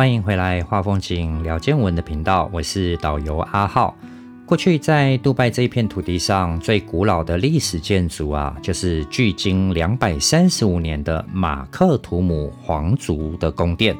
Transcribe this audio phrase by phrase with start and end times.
[0.00, 3.94] 欢迎回来画风景聊见闻的频道，我是导游阿浩。
[4.46, 13.94] 过去在杜拜这一片土地上最古老的历史建筑啊，就是距今两百三十五年的马克图姆皇族的宫殿。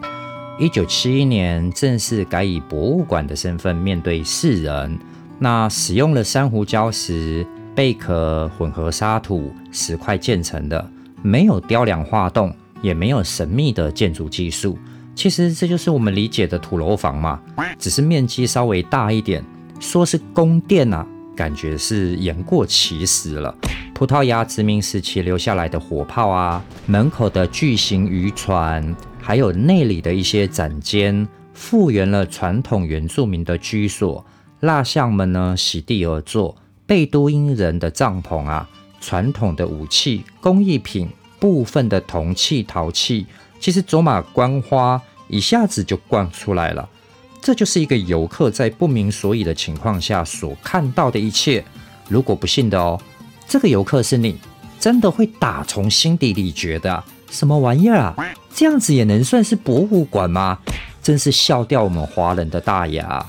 [0.59, 4.99] 一九七一年正式改以博物馆的身份面对世人。
[5.39, 14.79] 那使用了珊瑚礁石、贝壳混合沙土石块建成的，没有雕梁画栋，也没有神秘的建筑技术。
[15.21, 17.39] 其实这就是我们理解的土楼房嘛，
[17.79, 19.45] 只是面积稍微大一点。
[19.79, 21.07] 说是宫殿啊，
[21.37, 23.55] 感觉是言过其实了。
[23.95, 34.25] 葡萄牙殖民时期留下来的火炮啊，门口的巨型渔船，还有内里的一些展间，复原了传统原住民的居所。
[34.61, 36.57] 蜡像们呢，席地而坐。
[36.87, 38.67] 贝都因人的帐篷啊，
[39.03, 43.27] 传统的武器、工艺品、部分的铜器、陶器，
[43.61, 46.89] 其实走马观花，一下子就逛出来了。
[47.41, 51.65] 这就是一个游客在不明所以的情况下所看到的一切。
[52.09, 53.01] 如果不信的哦，
[53.49, 54.37] 这个游客是你，
[54.79, 58.15] 真的会打从心底里觉得什么玩意儿啊？
[58.53, 60.59] 这样子也能算是博物馆吗？
[61.03, 63.25] 真是笑掉我们华人的大牙。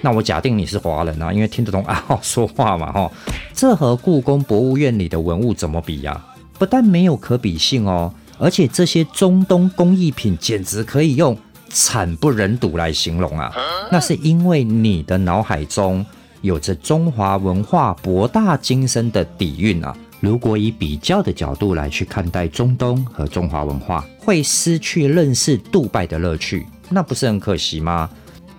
[0.00, 3.10] 那我假定你是华人啊，因为听得懂阿浩 说话嘛，哈。
[3.52, 6.24] 这和故宫博物院里的文物怎么比呀？
[6.58, 11.38] 不但没有可比性哦，而且这些中东工艺品简直可以用。
[11.72, 13.54] 惨不忍睹来形容啊，
[13.92, 16.04] 那是因为你的脑海中
[16.40, 19.96] 有着中华文化博大精深的底蕴啊。
[20.18, 28.10] 如果以比较的角度来去看待中东和中华文化，会失去认识杜拜的乐趣，那不是很可惜吗？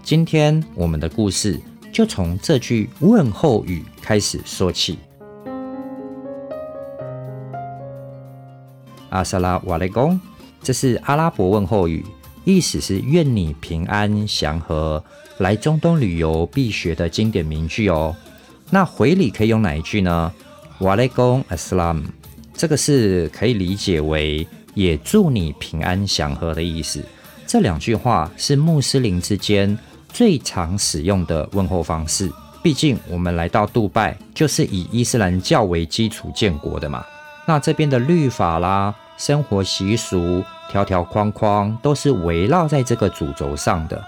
[0.01, 1.59] 今天我们的故事
[1.91, 4.97] 就从这句问候语开始说起。
[9.11, 10.19] 阿萨拉瓦雷公，
[10.61, 12.03] 这是阿拉伯问候语。
[12.43, 15.01] 意思是愿你平安祥和，
[15.37, 18.15] 来中东旅游必学的经典名句哦。
[18.71, 20.33] 那回礼可以用哪一句呢？
[20.79, 22.03] 瓦雷贡阿斯拉姆，
[22.55, 27.03] 这个是可以理解为也祝你平安祥和的意思。
[27.45, 29.77] 这两句话是穆斯林之间
[30.11, 32.31] 最常使用的问候方式。
[32.63, 37.05] 毕竟我们来到杜拜就是以伊斯兰教为基础建国的嘛。
[37.51, 40.41] 那这边的律法啦、生活习俗。
[40.69, 44.01] 条条框框都是围绕在这个主轴上的，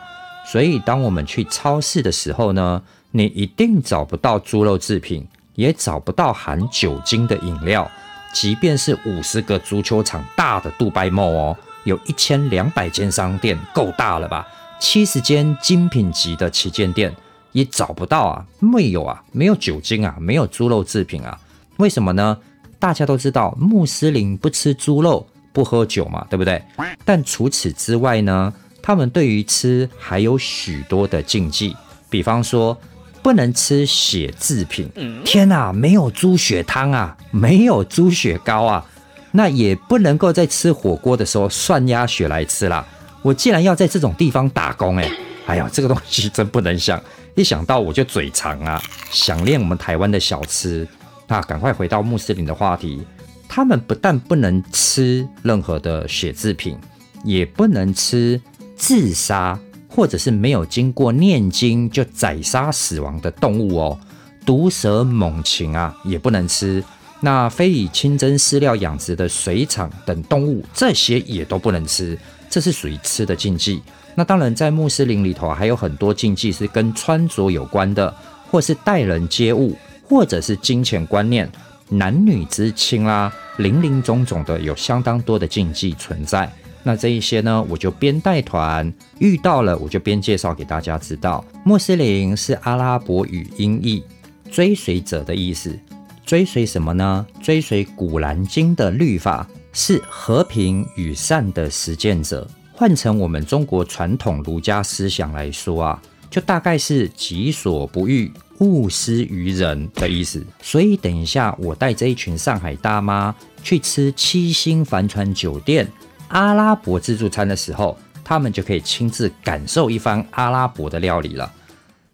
[0.46, 2.82] 所以当我们去超市的时候呢，
[3.12, 7.92] 你一定找不到猪肉制品，也找不到含酒精的饮料。
[8.34, 14.48] 即便是五十个足球场大的杜拜 mall 哦，有一千两百间商店，够大了吧？
[14.80, 17.14] 七十间精品级的旗舰店
[17.52, 21.38] 也找不到啊，没有啊，没有酒精啊，没有猪肉制品啊。
[21.76, 22.38] 为什么呢？
[22.84, 25.26] 大家都知道穆斯林不吃猪肉。
[25.54, 26.60] 不喝酒嘛，对不对？
[27.06, 28.52] 但除此之外呢，
[28.82, 31.76] 他们对于吃还有许多的禁忌，
[32.10, 32.76] 比方说
[33.22, 34.90] 不能吃血制品。
[35.24, 38.84] 天哪，没有猪血汤啊，没有猪血糕啊，
[39.32, 42.84] 那也不能够在吃火锅的时候涮鸭血来吃啦。
[43.22, 45.08] 我既然要在这种地方打工，哎，
[45.46, 47.00] 哎呀，这个东西真不能想，
[47.36, 50.88] 一想到我就嘴馋啊，想念我们台湾的小吃。
[51.28, 53.02] 那赶快回到穆斯林的话题。
[53.48, 56.78] 他们不但不能吃任何的血制品，
[57.24, 58.42] 也不能吃
[58.76, 64.00] 自杀或者是没有经过念经就宰杀死亡的动物哦。
[64.44, 66.84] 毒蛇猛禽啊也不能吃。
[67.22, 72.18] 那非以清真饲料养殖的水产等动物，这些也都不能吃。
[72.50, 73.82] 这是属于吃的禁忌。
[74.16, 78.14] 那当然，在穆斯林里头还有很多禁忌是跟穿着有关的，
[78.52, 81.50] 或是待人接物，或者是金钱观念。
[81.90, 86.52] 男女之亲啦，林林总总的有相当多的禁忌存在。
[86.82, 91.46] 那这一些呢，我就边带团遇到了，我就边介绍给大家知道。
[91.64, 94.04] 穆斯林是阿拉伯语音译，
[94.52, 95.78] 追随者的意思。
[96.26, 97.26] 追随什么呢？
[97.42, 102.48] 追随古兰经的律法，是和平与善的实践者。
[102.72, 108.32] 换成我们中国传统儒家思想来说啊，就大概是己所不欲。
[108.64, 115.88] 勿施于人的意思，所以等一下我带这一群上海大妈去吃七星帆船酒店
[116.30, 121.52] 阿拉伯自助餐的时候，他们就可以亲自感受一番阿拉伯的料理了。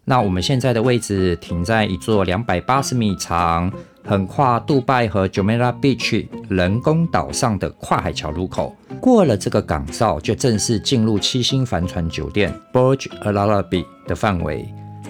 [0.03, 3.71] 那我们现在的位置停在一座两百八十米长、
[4.03, 8.75] 横跨杜拜和 Jumeirah Beach 人工岛上的跨海桥路口。
[8.99, 14.67] 过了这个港哨，就正式进入七星帆船酒店 Burj Al Arab 的范围。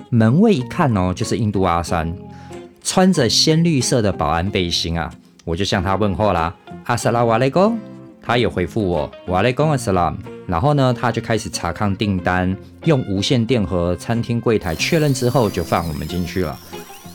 [0.10, 2.12] 门卫一看哦，就是印度阿三，
[2.84, 5.12] 穿着鲜绿色的保安背心啊，
[5.46, 7.78] 我就向他问候啦，阿萨拉瓦雷公。
[8.22, 10.16] 他也回复我，瓦雷贡阿斯拉。
[10.46, 16.58] 然后呢，他就开始查看订单，用无线电和餐厅柜台确认之后，就放我们进去了。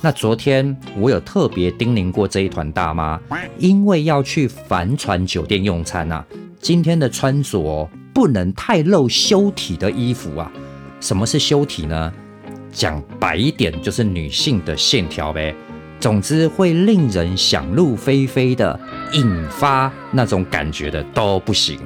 [0.00, 3.20] 那昨天我有特别叮咛过这一团大妈，
[3.58, 6.25] 因为要去帆船酒店用餐啊，
[6.61, 10.50] 今天的穿着不能太露修体的衣服啊。
[11.00, 12.12] 什么是修体呢？
[12.74, 15.54] 讲白一点，就是女性的线条呗。
[16.00, 18.78] 总之会令人想入非非的，
[19.14, 21.78] 引发那种感觉的都不行。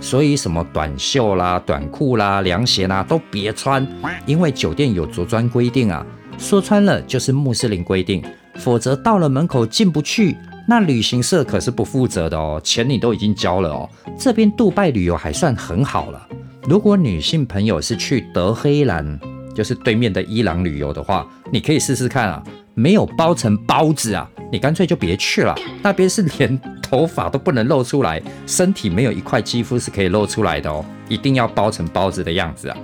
[0.00, 3.86] 所以什么短袖啦、短裤啦、凉鞋啦都别穿，
[4.24, 6.06] 因为酒店有着装规定啊。
[6.38, 8.22] 说穿了就是穆斯林规定，
[8.54, 10.36] 否则到了门口进不去，
[10.68, 13.88] 那旅行社可是不负责的哦，钱你都已经交了哦。
[14.18, 16.28] 这边杜拜旅游还算很好了，
[16.68, 19.18] 如果女性朋友是去德黑兰，
[19.56, 22.42] 就是对面的伊朗旅游的话，你可以试试看啊，
[22.74, 32.76] 没有包成包子啊，你干脆就别去了，那边是连头发都不能露出来，身体没有一块肌肤是可以露出来的哦，一定要包成包子的样子啊。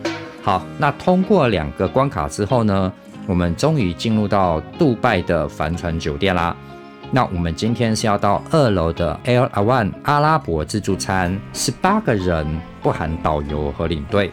[0.42, 2.90] 好，那通过两个关卡之后呢？
[3.28, 6.56] 我们终于进入到杜拜的帆船酒店啦。
[7.12, 12.44] 那我们今天是要到二楼的 Air One 阿拉伯自助餐，十八个人
[12.82, 14.32] 不含导游和领队，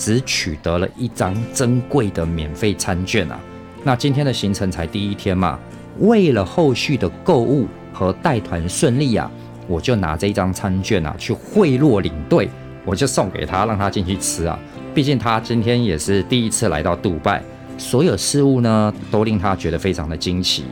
[0.00, 3.38] 只取得了一张珍贵的免费餐券啊。
[3.84, 5.58] 那今天的行程才第一天嘛，
[5.98, 9.30] 为了后续的购物和带团顺利啊，
[9.68, 12.48] 我就拿这一张餐券啊去贿赂领队，
[12.86, 14.58] 我就送给他，让他进去吃啊。
[14.94, 17.42] 毕竟他今天也是第一次来到杜拜。
[17.76, 20.64] 所有事物呢，都令他觉得非常的惊奇。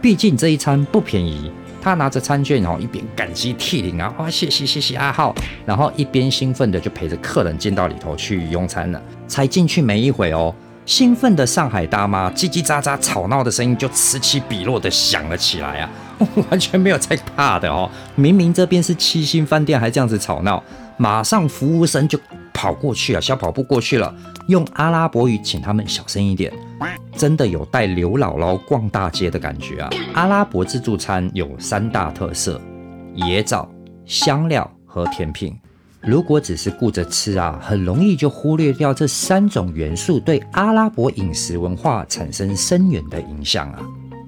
[0.00, 1.50] 毕竟这一餐不便宜。
[1.82, 5.34] 他拿着餐券，然后一边感激涕零啊，哇，谢谢谢谢阿浩，
[5.66, 9.02] 然后一边兴奋的就陪着客人进到里头去用餐了。
[9.26, 10.54] 才进去没一会哦，
[10.86, 15.90] 兴奋的上海大妈叽叽喳喳吵闹的声音就此起彼落的响了起来啊，
[16.50, 17.90] 完全没有在怕的哦。
[18.14, 20.62] 明明这边是七星饭店，还这样子吵闹，
[20.96, 22.16] 马上服务生就。
[22.52, 24.14] 跑过去啊，小跑步过去了，
[24.48, 26.52] 用阿拉伯语请他们小声一点。
[27.16, 29.90] 真的有带刘姥姥逛大街的感觉啊！
[30.14, 32.60] 阿拉伯自助餐有三大特色：
[33.14, 33.70] 野枣、
[34.06, 35.54] 香料和甜品。
[36.00, 43.80] 如果只是顾着吃啊，很容易就忽略掉这三种元素对阿拉伯饮食文化产生深远的影响啊！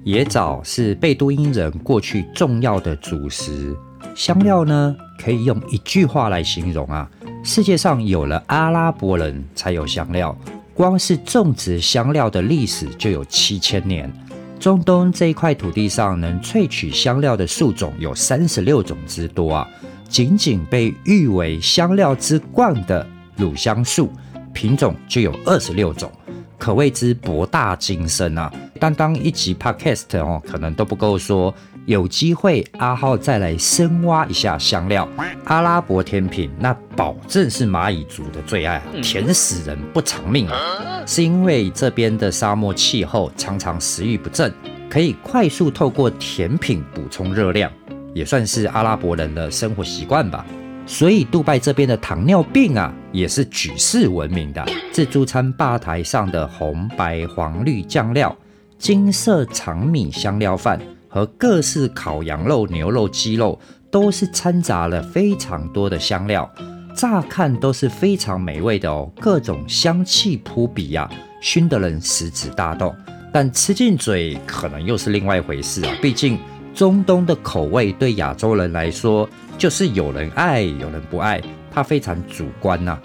[0.05, 3.75] 野枣是贝都因人过去重要的主食，
[4.13, 7.09] 香料呢，可以用一句话来形容啊。
[7.43, 10.35] 世界上有了阿拉伯人才有香料，
[10.73, 14.11] 光是种植香料的历史就有七千年。
[14.59, 19.67] 中东这一块土地上能萃取香料的树种有三十六种之多啊！
[20.07, 23.05] 仅仅被誉为香料之冠的
[23.35, 24.09] 乳香树
[24.53, 26.09] 品种就有二十六种，
[26.57, 28.51] 可谓之博大精深啊！
[28.79, 31.53] 单单一集 podcast 哦，可能都不够说。
[31.85, 35.07] 有机会，阿浩再来深挖一下香料。
[35.43, 41.03] 阿拉伯甜品，那保证是蚂蚁族的最爱，甜死人不偿命啊！
[41.05, 44.51] 是因为这边的沙漠气候常常食欲不振，
[44.89, 47.71] 可以快速透过甜品补充热量，
[48.15, 50.43] 也算是阿拉伯人的生活习惯吧。
[50.87, 54.65] 所以，杜拜这边的糖尿病啊，也是举世闻名的。
[54.91, 58.35] 自助餐吧台上的红、白、黄、绿酱料，
[58.77, 60.79] 金色长米香料饭。
[61.15, 63.57] 和各式烤羊肉、牛肉、鸡肉
[63.89, 66.53] 都是掺杂了非常多的香料，
[66.93, 71.09] 乍看都是非常美味的哦，各种香气扑鼻呀，
[71.39, 72.93] 熏得人食指大动。
[73.31, 76.37] 但吃进嘴可能又是另外一回事啊，毕竟
[76.73, 82.99] 中东的口味对亚洲人来说就是有人爱有人不爱，它非常主观呐。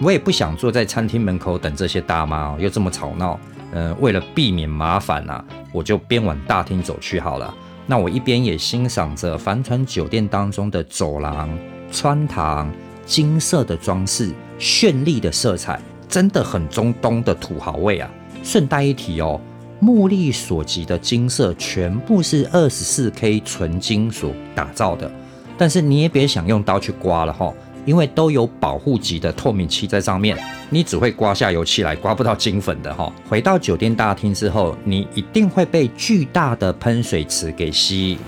[0.00, 3.38] 我也不想坐在餐厅门口等这些大妈，又这么吵闹。
[3.72, 7.54] 嗯，为了避免麻烦呐，我就边往大厅走去好了。
[7.86, 11.48] 那我一边也欣赏着帆船酒店当中的走廊、
[11.92, 12.70] 穿堂、
[13.04, 18.10] 金色的装饰、绚丽的色彩，真的很中东的土豪味啊！
[18.42, 19.40] 顺带一提哦，
[19.78, 25.10] 目力所及的金色全部是二十四 K 纯金所打造的，
[25.56, 27.52] 但是你也别想用刀去刮了哈。
[27.86, 30.36] 因为都有保护级的透明漆在上面，
[30.68, 33.10] 你只会刮下油漆来，刮不到金粉的哈。
[33.26, 38.18] 回到酒店大厅之后，你一定会被巨大的喷水池给吸引，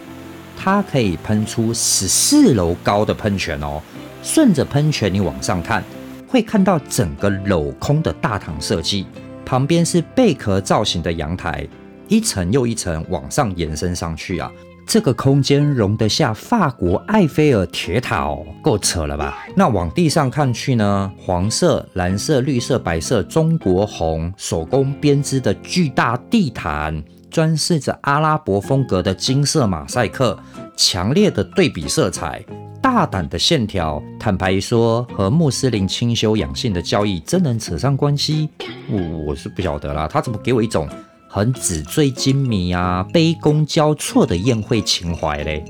[0.57, 3.83] 它可以喷出十四楼高的喷泉哦。
[4.23, 5.83] 顺着喷泉你往上看，
[6.27, 9.07] 会看到整个镂空的大堂设计，
[9.45, 11.67] 旁边是贝壳造型的阳台，
[12.07, 14.51] 一层又一层往上延伸上去啊。
[14.89, 19.47] 这个空间容得下法国埃菲尔铁塔哦，够扯了吧？
[19.55, 21.13] 那往地上看去呢？
[21.19, 30.39] 黄色、蓝色、绿色、白色，中国红手工编织的巨大地毯，装饰着阿拉伯风格的金色马赛克，
[30.75, 32.43] 强烈的对比色彩。
[32.81, 38.49] 大胆的线条，坦白说，和穆斯林清修养性的教义真能扯上关系？
[38.89, 40.09] 我我是不晓得啦。
[40.11, 40.89] 他怎么给我一种
[41.29, 45.63] 很纸醉金迷啊、卑躬交错的宴会情怀嘞？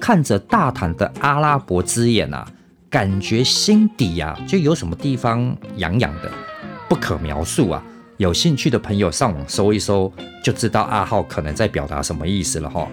[0.00, 2.46] 看着大坦的阿拉伯之眼啊，
[2.88, 6.30] 感觉心底呀就有什么地方痒痒的，
[6.88, 7.82] 不可描述啊。
[8.18, 10.12] 有兴趣的朋友上网搜一搜，
[10.44, 12.86] 就知道阿浩可能在表达什么意思了哈。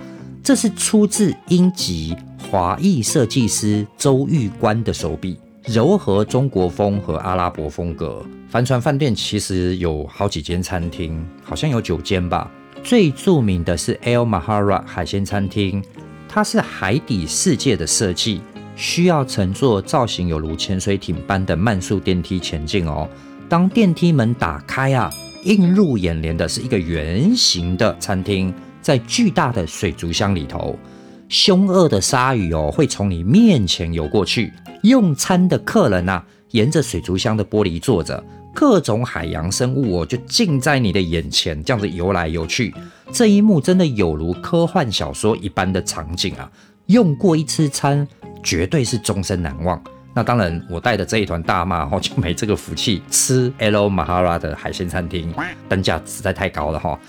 [0.43, 2.15] 这是出自英籍
[2.49, 8.25] 华裔设计师周玉官的手笔，柔和中国风和阿拉伯风格。
[8.49, 12.49] 帆船饭店其实有好几间餐厅，好像有九间吧。
[12.81, 15.83] 最著名的是 El Mahara 海鲜餐厅，
[16.29, 18.39] 它是海底世界的设计，
[18.77, 23.05] 需要乘坐造型有如潜水艇般的慢速电梯前进哦。
[23.49, 25.11] 当电梯门打开啊，
[25.43, 30.79] 映入眼帘的是一个圆形的餐厅，在巨大的水族箱里头，
[31.27, 34.53] 凶恶的鲨鱼哦会从你面前游过去。
[34.83, 42.73] 用餐的客人呐，沿着水族箱的玻璃坐着，各种海洋生物哦就近在你的眼前，这样子游来游去。
[43.11, 46.49] 这一幕真的有如科幻小说一般的场景啊！
[46.87, 48.07] 用过一次餐，
[48.41, 49.81] 绝对是终身难忘。
[50.13, 55.33] 那当然，我带的这一团大妈哈，就没这个福气吃 L Mahara 的海鲜餐厅，
[55.69, 56.99] 单价实在太高了哈。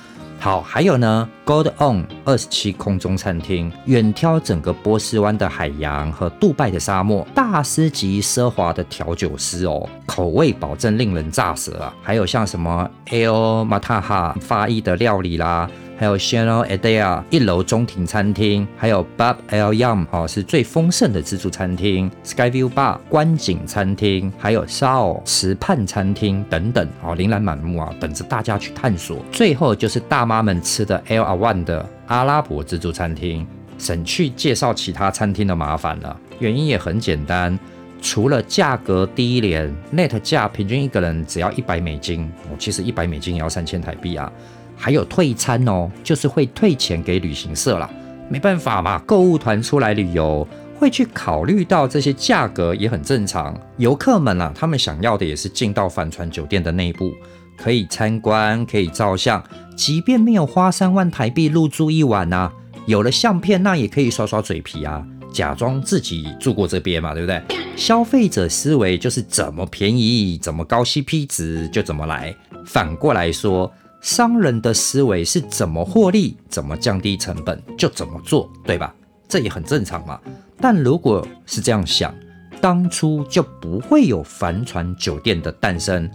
[0.40, 11.92] 好，还有呢，Gold On 二十七空中餐厅，远眺整个波斯湾的海洋和杜拜的沙漠，大师级奢华的调酒师哦，口味保证令人炸舌啊。
[12.02, 15.68] 还有像什么 L Mataha 发意的料理啦。
[15.98, 29.18] 还有 Chanel Adea 一楼中庭餐厅，还有 Bob El Yam 哦，是最丰盛的自助餐厅，Skyview Bar 观景餐厅，还有 Saw 池畔餐厅等等哦，琳琅满目啊，等着大家去探索。
[29.32, 33.44] 最后就是大妈们吃的 El Awan 的阿拉伯自助餐厅，
[33.76, 36.16] 省去介绍其他餐厅的麻烦了。
[36.38, 37.58] 原因也很简单，
[38.00, 44.32] 除了价格低廉，Net 价平均一个人只要一百美金，哦，其实一百美金也要三千台币啊。
[44.78, 47.90] 还有退餐哦，就是会退钱给旅行社啦。
[48.30, 50.46] 没办法嘛，购物团出来旅游
[50.78, 53.58] 会去考虑到这些价格也很正常。
[53.78, 57.12] 游客们啊，他们想要的也是进到帆船酒店的内部，
[57.56, 59.42] 可以参观，可以照相，
[59.74, 62.52] 即便没有花三万台币入住一晚啊，
[62.86, 67.42] 有了相片那也可以刷刷嘴皮啊，假装自己住过这边嘛，对不对？
[67.74, 72.36] 消费者思维就是怎么便宜，怎么高 CP 值就怎么来。
[72.66, 73.72] 反过来说。
[74.00, 78.94] 商人的思维是怎么获利，怎么降低成本就怎么做，对吧？
[79.28, 80.20] 这也很正常嘛。
[80.60, 82.14] 但如果是这样想，
[82.60, 86.08] 当初就不会有帆船酒店的诞生，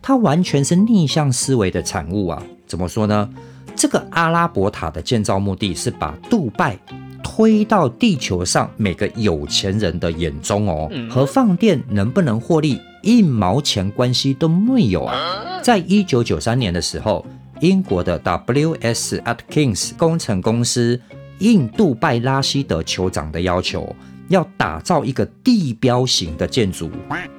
[0.00, 2.42] 它完全是逆向思维的产物啊。
[2.66, 3.28] 怎么说呢？
[3.74, 6.78] 这个阿拉伯塔的建造目的是把杜拜
[7.22, 15.60] 推到地球上每个有钱人的眼中哦，和放电能不能获利一毛钱关系都没有啊。
[15.62, 17.24] 在一九九三年的时候，
[17.60, 19.22] 英国的 W.S.
[19.24, 21.00] Atkins 工程公司
[21.38, 23.94] 应杜拜拉希德酋长的要求，
[24.28, 26.90] 要打造一个地标型的建筑，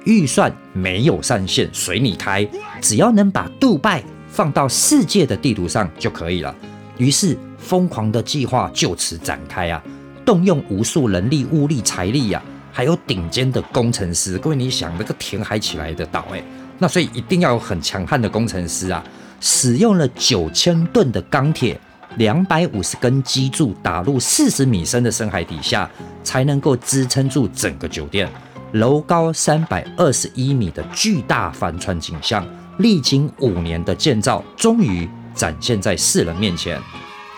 [0.04, 2.48] 预算没有上限，随你开，
[2.80, 6.54] 只要能把杜拜放到世界的地图上就可以了。
[6.98, 9.82] 于是，疯狂的计划就此展开啊，
[10.24, 12.42] 动用无数人力、物力、财力呀，
[12.72, 14.38] 还有顶尖的工程师。
[14.38, 16.42] 各位，你想，那个填海起来的岛，哎。
[16.78, 19.04] 那所以一定要有很强悍的工程师啊！
[19.40, 21.78] 使用了九千吨的钢铁，
[22.16, 25.88] 两百五十根基柱打入四十米深的深海底下，
[26.24, 28.28] 才能够支撑住整个酒店。
[28.72, 32.44] 楼高三百二十一米的巨大帆船景象，
[32.78, 36.80] 历经五年的建造，终于展现在世人面前。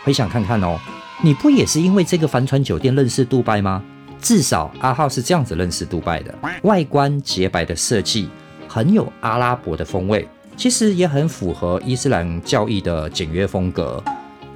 [0.04, 0.78] 回想看看哦，
[1.22, 3.82] 你不也是因为这个帆船酒店认识杜拜吗？
[4.24, 8.30] 至少阿浩是这样子认识杜拜的，外观洁白的设计。
[8.66, 10.26] 很有阿拉伯的风味，
[10.56, 14.02] 其实也很符合伊斯兰教义的简约风格。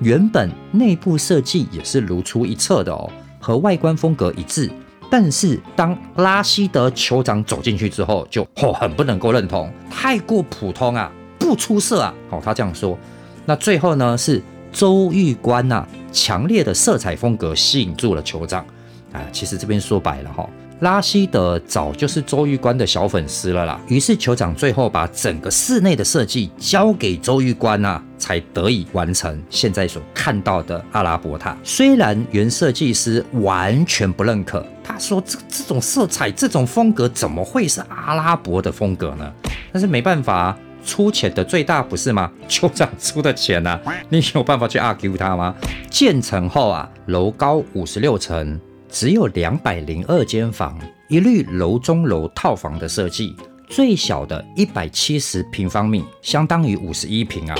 [0.00, 4.70] 原本内部设计也是如出一辙的哦，和外观风格一致。
[5.10, 12.14] 但是当拉希德酋长走进去之后，就哦很不能够认同，太过普通啊，不出色啊。
[12.30, 12.98] 哦，他这样说。
[13.44, 18.64] 那最后呢，是周玉官呐，强烈的色彩风格吸引住了酋长。
[19.12, 20.48] 啊，其实这边说白了哈。
[20.80, 31.58] 拉希德早就是周玉官的小粉丝了啦，于是酋长最后把整个室内的设计交给周玉官啊，才得以完成现在所看到的阿拉伯塔。
[31.64, 39.32] 虽然原设计师完全不认可，他说这这种色彩、这种风格怎么会是阿拉伯的风格呢？
[39.72, 42.30] 但是没办法，出钱的最大不是吗？
[42.48, 45.52] 酋长出的钱啊，你有办法去 argue 他吗？
[45.90, 48.60] 建成后啊，楼高五十六层。
[48.90, 50.78] 只有两百零二间房，
[51.08, 53.36] 一律楼中楼套房的设计。
[53.68, 57.54] 最小的一百七十平方米，相当于五十一平啊。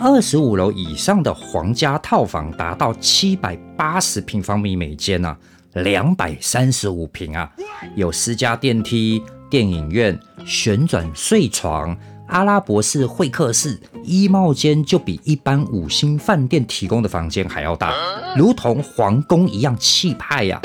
[0.00, 5.38] 二十五楼以上的皇家套房达到七百八十平方米每间啊，
[5.74, 7.48] 两百三十五平啊，
[7.94, 11.96] 有私家电梯、电影院、旋转睡床。
[12.32, 17.94] 阿拉伯式会客室衣帽间就比一般五星饭店提供的房间还要大，
[18.34, 20.58] 如同皇宫一样气派呀！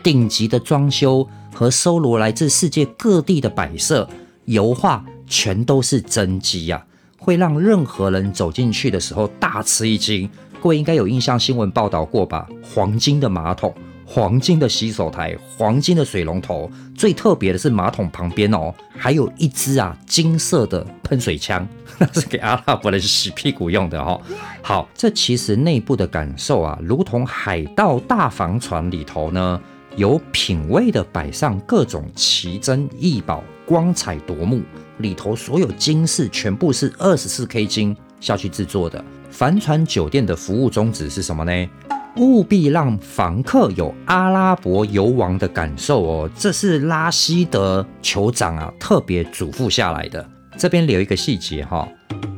[0.00, 4.08] 顶级的装修和搜罗来自世界各地的摆设、
[4.44, 6.86] 油画，全都是真迹呀，
[7.18, 10.30] 会让任何人走进去的时候大吃一惊。
[10.62, 12.46] 各位应该有印象，新闻报道过吧？
[12.62, 13.74] 黄金的马桶。
[14.10, 21.68] 黄金的洗手台，黄金的水龙头，最特别的是马桶旁边哦，还有一支啊金色的喷水枪，
[22.00, 24.18] 那是给阿拉伯人洗屁股用的哦。
[24.62, 29.60] 好，这其实内部的感受啊，如同海盗大房船里头呢，
[29.94, 34.62] 有品味的摆上各种奇珍异宝，光彩夺目。
[35.00, 39.04] 里头所有金饰全部是二十四 K 金下去制作的。
[39.30, 41.70] 帆船酒店的服务宗旨是什么呢？
[42.18, 50.28] 务必让房客有阿拉伯游王的感受哦，这是拉希德酋长啊特别嘱咐下来的。
[50.56, 51.88] 这边留一个细节哈，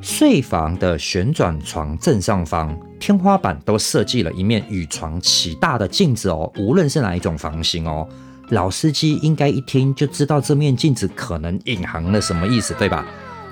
[0.02, 8.06] 睡房的旋转床正上方天花板都设计了一面与床齐大的镜子哦，无论是哪一种房型哦，
[8.50, 13.06] 老司机应该一听就知道这面镜子可能隐含了什么意思，对吧？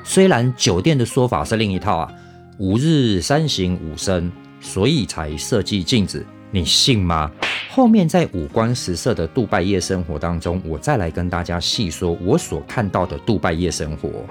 [0.05, 2.13] 虽然酒店的说法是另一套啊，
[2.59, 4.31] 吾日三省吾身。
[4.61, 7.31] 所以才设计镜子，你信吗？
[7.71, 14.25] 后面在五光十色的杜拜夜生活当中，我再来跟大家细说我所看到的杜拜夜生活。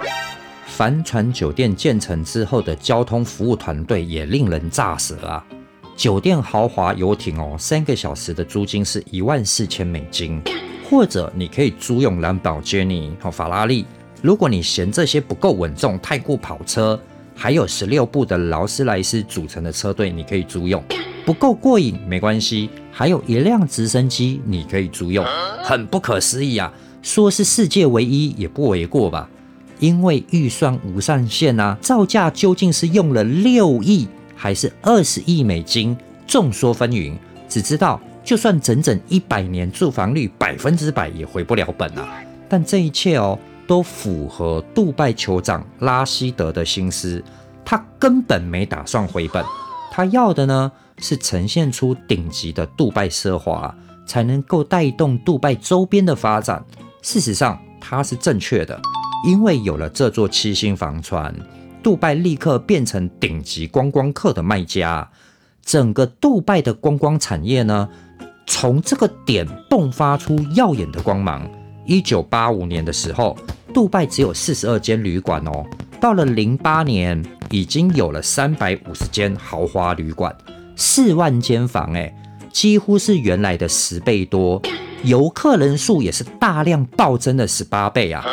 [0.66, 5.44] 帆船酒店建成之后的交通服务团队也令人咋舌啊！
[5.96, 10.42] 酒店豪华游艇哦，三个小时的租金是一万四千美金，
[10.90, 13.86] 或者你可以租用兰博基尼和法拉利。
[14.22, 17.00] 如果你嫌这些不够稳重，太过跑车。
[17.40, 20.84] 还有十六部的劳斯莱斯组成的车队，你可以租用，
[21.24, 25.24] 不够过瘾没关系，还有一辆直升机你可以租用，
[25.64, 26.74] 很不可思议啊！
[27.04, 29.30] 说是世界唯一也不为过吧？
[29.80, 35.96] 因为预算无上限啊，造价究竟是用了六亿还是二十亿美金，
[36.26, 37.14] 众说纷纭。
[37.48, 42.20] 只知道就算整整一百年住房率百分之百也回不了本啊！
[42.50, 43.38] 但这一切哦。
[43.68, 47.22] 都符合杜拜酋长拉希德的心思，
[47.66, 49.44] 他根本没打算回本，
[49.92, 53.76] 他要的呢是呈现出顶级的杜拜奢华，
[54.06, 56.64] 才能够带动杜拜周边的发展。
[57.02, 58.80] 事实上，他是正确的，
[59.26, 61.34] 因为有了这座七星房船，
[61.84, 65.10] 杜拜立刻变成顶级观光客的卖家，
[65.64, 67.90] 整个杜拜的观光产业呢，
[68.46, 71.48] 从这个点迸发出耀眼的光芒。
[71.88, 73.36] 一九八五年的时候。
[73.74, 75.64] 杜拜只有四十二间旅馆哦，
[76.02, 80.36] 到了零八年已经有了三百五十间豪华旅馆，
[80.76, 82.12] 四万间房，哎，
[82.52, 84.60] 几乎是原来的十倍多，
[85.04, 88.26] 游客人数也是大量暴增的十八倍啊！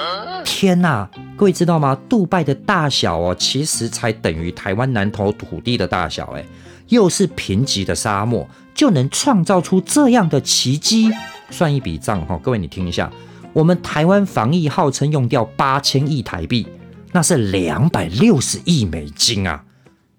[0.46, 1.98] 天哪，各位知道吗？
[2.08, 6.42] 杜拜的大小哦，其实才等于台湾南投土地的大小，哎，
[6.88, 11.10] 又是贫瘠的沙漠，就能创造出这样的奇迹？
[11.50, 13.12] 算一笔账哈，各位你听一下。
[13.54, 16.66] 我们台湾防疫号称用掉八千亿台币，
[17.12, 19.62] 那是两百六十亿美金啊！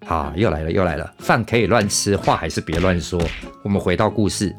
[0.06, 3.21] 好，又来了，又来了，饭可以乱吃，话还是别乱说。
[3.62, 4.56] 我们回到故事，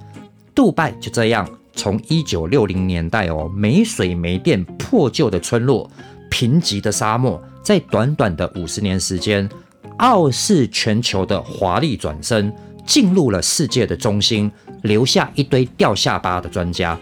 [0.54, 5.90] 杜拜就这样，从一九六零年代哦，没水没电、破旧的村落、
[6.30, 9.48] 贫瘠的沙漠，在短短的五十年时间，
[9.96, 16.98] 傲视全球的华丽转身，进入了世界的中心，留下一堆掉下巴的专家。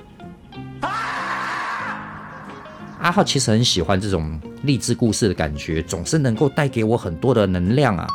[3.04, 8.06] 阿浩其实很喜欢这种励志故事的感觉，总是能够带给我很多的能量啊。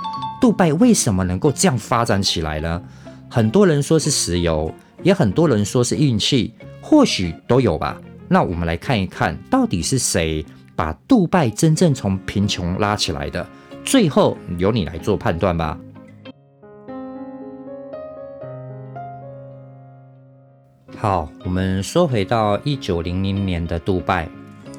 [0.42, 2.82] 杜拜为什么能够这样发展起来呢？
[3.30, 4.74] 很多人说是石油，
[5.04, 8.02] 也很多人说是运气，或许都有吧。
[8.28, 10.44] 那我们来看一看到底是谁
[10.76, 13.46] 把杜拜真正从贫穷拉起来的？
[13.86, 15.78] 最后由你来做判断吧。
[20.98, 24.28] 好，我们说回到一九零零年的杜拜。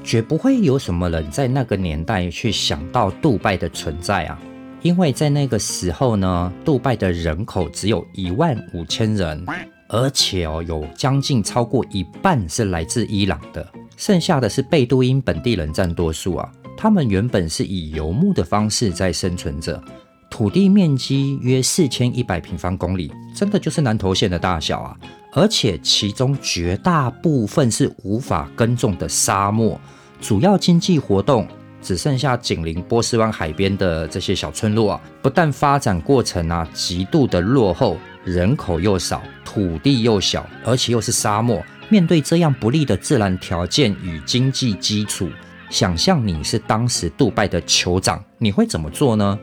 [0.02, 4.38] 绝不会有什么人在那个年代去想到杜拜的存在啊，
[4.82, 9.44] 因为在那个时候呢，杜拜的人口只有一万五千人，
[9.88, 16.50] 而且哦，有将近超过一半是来自伊朗的，剩下的是贝都因本地人占多数啊。
[16.76, 19.82] 他们原本是以游牧的方式在生存着，
[20.30, 24.96] 土地面积约四千一百平方公里，真的就是南投县的大小啊。
[25.32, 29.80] 而且其中绝大部分是无法耕种的沙漠，
[30.20, 31.46] 主要经济活动
[31.80, 41.62] 只剩下紧邻波斯湾海边的这些小村落啊，不但发展过程啊极度的落后，人口又少，土地又小，而且又是沙漠。
[41.88, 45.28] 面对这样不利的自然条件与经济基础，
[45.70, 49.38] 想象你是当时杜拜的酋长，你会怎么做呢？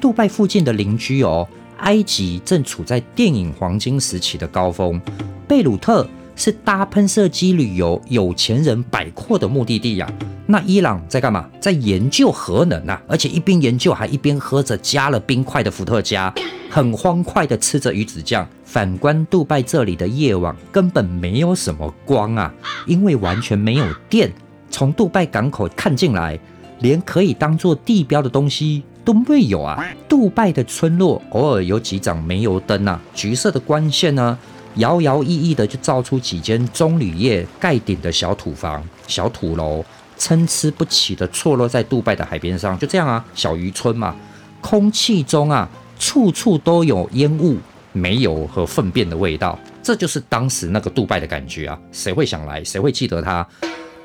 [0.00, 1.48] 杜拜附近的邻居哦。
[1.78, 5.00] 埃及正处在电影黄金时期的高峰，
[5.46, 10.10] 贝鲁特是搭喷射机旅游有钱人摆阔的目的地呀。
[10.46, 11.48] 那伊朗在干嘛？
[11.60, 16.32] 在研究核能啊，而且一边研究还一边喝着加了冰块的伏特加，
[16.70, 18.46] 很欢快的吃着鱼子酱。
[18.64, 22.52] 反观杜拜这里的夜晚根本没有什么光啊，
[22.86, 24.32] 因为完全没有电。
[24.70, 26.38] 从杜拜港口看进来，
[26.80, 28.82] 连可以当做地标的东西。
[29.06, 29.82] 都没有啊！
[30.08, 34.36] 杜拜的村落偶尔有几盏煤油灯啊，橘色的光线呢，
[34.74, 39.84] 摇摇曳曳的就照出几间棕榈叶盖顶的小土房、小土楼，
[40.16, 42.76] 参差不齐的错落在杜拜的海边上。
[42.80, 44.14] 就这样啊，小渔村嘛。
[44.60, 45.68] 空气中啊，
[46.00, 47.56] 处处都有烟雾、
[47.92, 51.78] 煤油和粪便的味道，这就是当时那个杜拜的感觉啊！
[51.92, 52.64] 谁会想来？
[52.64, 53.46] 谁会记得它？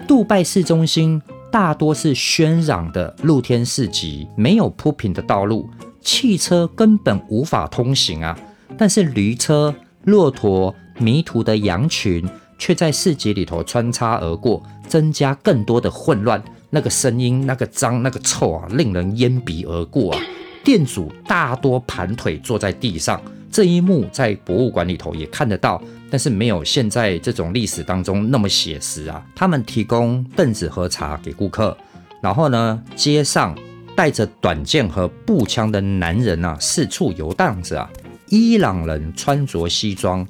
[0.07, 1.19] 杜拜市中心。
[1.51, 8.39] 大多是喧嚷的露天市集，没有铺平的道路，汽车根本无法通行啊！
[8.77, 12.25] 但是驴车、骆驼、迷途的羊群
[12.57, 16.41] 却在市集里头穿插而过，增加更多的混乱。
[16.69, 20.21] 那个声音、那个脏、那个臭啊，令人咽鼻而过啊！
[20.63, 25.81] 店主大多盘腿坐在地上，这一幕在博物馆里头也看得到。
[26.12, 29.26] 但是没有现在这种历史当中那么写实啊！
[29.34, 31.76] 他们提供凳子和茶给顾客，
[32.21, 33.58] 然后呢，街上
[33.95, 37.89] 带着短剑和步枪的男人啊，四处游荡着啊。
[38.28, 40.28] 伊朗人穿着西装，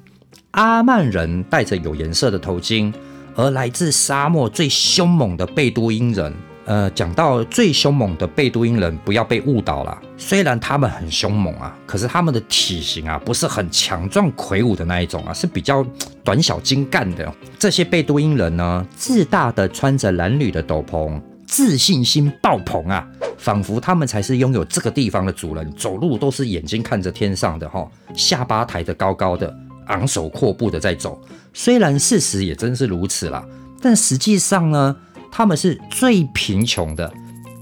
[0.52, 2.94] 阿曼人戴着有颜色的头巾，
[3.36, 6.32] 而来自沙漠最凶猛的贝都因人。
[6.66, 10.00] 呃，讲到最凶猛的贝都因人，不要被误导了。
[10.16, 15.84] 虽然他们很凶猛啊，可是他们的体型啊，不是很强壮魁梧的那一种啊，是比较
[16.24, 17.34] 短小精干的。
[17.58, 23.08] 这些贝都因人呢，自大的穿着蓝绿的斗篷，自信心爆棚啊，
[23.40, 25.70] 仿佛他们才是拥有这个地方的主人。
[25.76, 29.52] 走路都是眼睛看着天上的哈，下巴抬得高高的，
[29.88, 31.20] 昂首阔步的在走。
[31.54, 33.44] 虽然事实也真是如此啦，
[33.82, 34.96] 但实际上呢？
[35.32, 37.12] 他们是最贫穷的，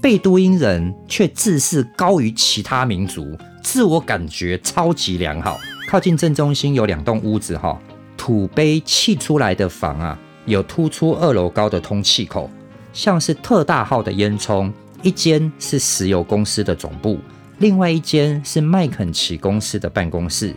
[0.02, 5.58] 贝都因人却自视高于其他民族，自我感觉超级良好。
[5.88, 7.80] 靠近正中心有两栋屋子，哈，
[8.16, 12.50] 土碑砌出来的房啊，有突出二楼高的通气口，
[12.92, 14.70] 像是特大号的烟囱。
[15.02, 17.18] 一间是石油公司的总部，
[17.56, 20.54] 另外一间是麦肯齐公司的办公室，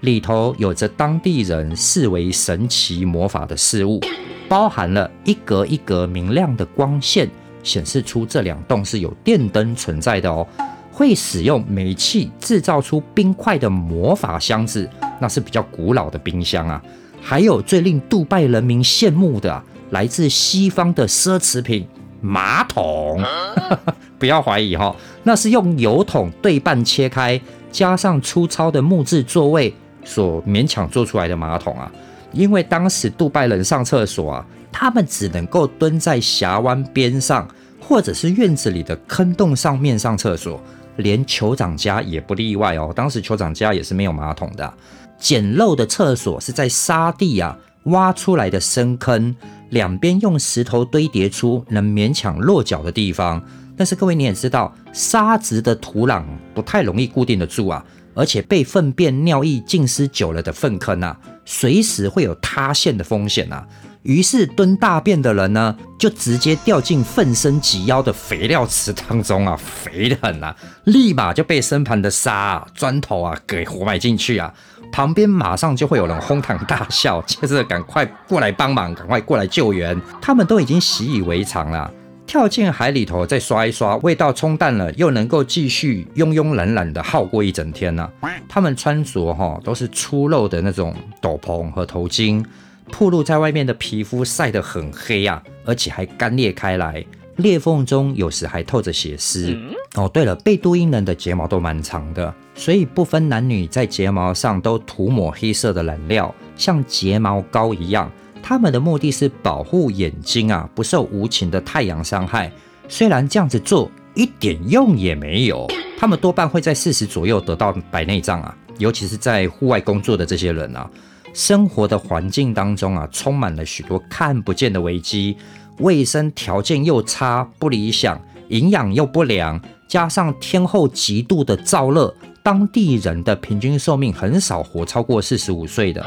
[0.00, 4.00] 里头有着当地人视为神奇魔法的事物。
[4.48, 7.28] 包含了一格一格明亮的光线，
[7.64, 10.46] 显示出这两栋是有电灯存在的哦。
[10.92, 14.88] 会使用煤气制造出冰块的魔法箱子，
[15.20, 16.80] 那是比较古老的冰箱啊。
[17.20, 21.86] 还有最令杜拜人民羡慕的，来自西方的奢侈品——
[22.22, 23.20] 马桶。
[24.16, 27.38] 不要怀疑哈，那是用油桶对半切开，
[27.72, 29.74] 加上粗糙的木质座位
[30.06, 31.92] 所勉强做出来的马桶啊。
[32.32, 37.48] 因为当时杜拜人上厕所啊，他们只能够蹲在峡湾边上，
[37.80, 40.60] 或者是院子里的坑洞上面上厕所，
[40.96, 42.92] 连酋长家也不例外哦。
[42.94, 44.74] 当时酋长家也是没有马桶的，
[45.18, 49.34] 简陋的厕所是在沙地啊挖出来的深坑，
[49.70, 53.42] 两边用石头堆叠出能勉强落脚的地方。
[53.78, 56.22] 但是各位你也知道，沙质的土壤
[56.54, 57.82] 不太容易固定得住啊。
[58.16, 63.64] 而且被粪便、尿液浸湿久了的粪坑啊，随时会有塌陷的风险啊。
[64.02, 74.54] 于是蹲大便的人呢，就直接掉进粪身及腰的肥料池当中啊，肥得很啊，立马就被身旁的沙、砖头啊给活埋进去啊。
[74.92, 80.00] 旁边马上就会有人哄堂大笑，接 着赶快过来帮忙，赶快过来救援。
[80.22, 81.92] 他们都已经习以为常了。
[82.26, 88.10] 跳进海里头，再刷一刷，味道冲淡了，又能够继续慵慵懒懒的耗过一整天呢。
[88.48, 92.44] 他们穿着哈都是粗陋的那种斗篷和头巾，
[92.90, 97.04] 暴露在外面的皮肤晒得很黑啊，而且还干裂开来，
[97.36, 99.56] 裂缝中有时还透着血丝。
[99.94, 108.10] 哦，对了，贝都因人的睫毛都蛮长的，所以不分男女，在睫毛上都涂抹黑色的染料，像睫毛膏一样。
[108.48, 112.48] 他们的目的是保护眼睛啊，不受无情的太阳伤害。
[112.88, 115.66] 虽然这样子做一点用也没有，
[115.98, 120.88] 他们多半会在四十左右得到白内障啊，尤其是在户外工作的这些人啊，
[121.34, 125.36] 生活的环境当中啊，充满了许多看不见的危机，
[125.78, 128.16] 卫生条件又差不理想，
[128.50, 136.06] 营养又不良，加上天后极度的燥热，当地人的平均寿命很少活超过四十五岁的。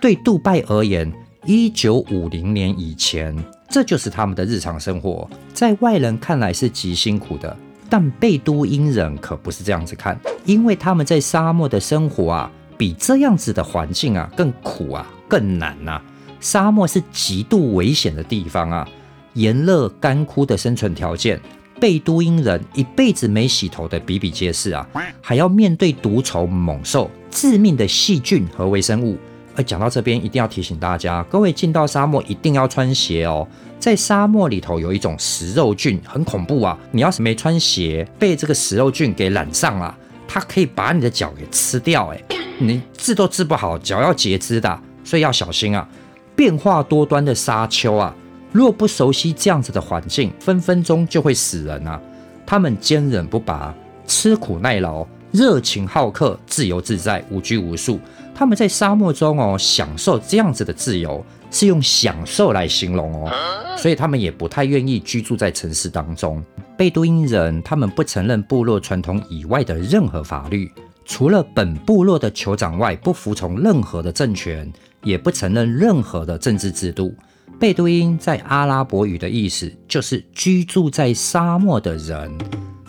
[0.00, 1.10] 对杜拜而言，
[1.46, 3.32] 一九五零年以前，
[3.68, 7.56] 这就是他们的日常生活，在外人看来是极辛苦的，
[7.88, 12.50] 但贝都因人可不是这样子看，因为他们在沙漠的生活啊。
[12.78, 15.98] 比这样子的环境啊更苦啊更难呐！
[16.40, 18.86] 沙漠是极度危险的地方啊，
[19.32, 21.40] 炎热干枯的生存条件，
[21.80, 24.86] 贝都因人一辈子没洗头的比比皆是啊，
[25.22, 29.16] 还要面对毒虫猛兽、致命的细菌和微生物。
[29.56, 33.46] 而讲到这边，一定要提醒大家，各位进到沙漠一定要穿鞋哦，
[33.80, 36.78] 在沙漠里头有一种食肉菌，很恐怖啊！
[36.92, 39.96] 你要是没穿鞋，被这个食肉菌给染上了，
[40.28, 42.22] 它可以把你的脚给吃掉，哎。
[42.58, 45.86] 你治都治不好，脚要截肢的，所以要小心啊！
[46.34, 48.14] 变化多端的沙丘啊，
[48.52, 52.00] 若不熟悉这样子的环境，分分钟就会死人啊！
[52.46, 53.74] 他们坚韧不拔，
[54.06, 58.00] 吃苦耐劳，热情好客，自由自在，无拘无束。
[58.38, 63.32] 他们在沙漠中哦，享受这样子的自由，是用享受来形容哦，
[63.78, 66.44] 所以他们也不太愿意居住在城市当中。
[66.76, 70.70] 贝都因人，他们不承认部落传统以外的任何法律。
[71.06, 74.70] 除了本部落的酋长外，不服从任何的政权，
[75.02, 77.14] 也不承认任何的政治制度。
[77.58, 82.30] 贝都因在阿拉伯语的意思就是居住在沙漠的人，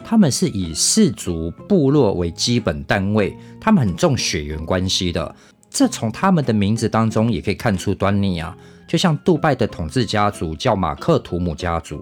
[0.09, 5.35] 他们是以氏族部落为基本单位，他们很重血缘关系的。
[5.69, 8.55] 这从他们的名字当中也可以看出端倪啊，
[8.87, 12.01] 就像杜拜的统治家族叫马克图姆家族。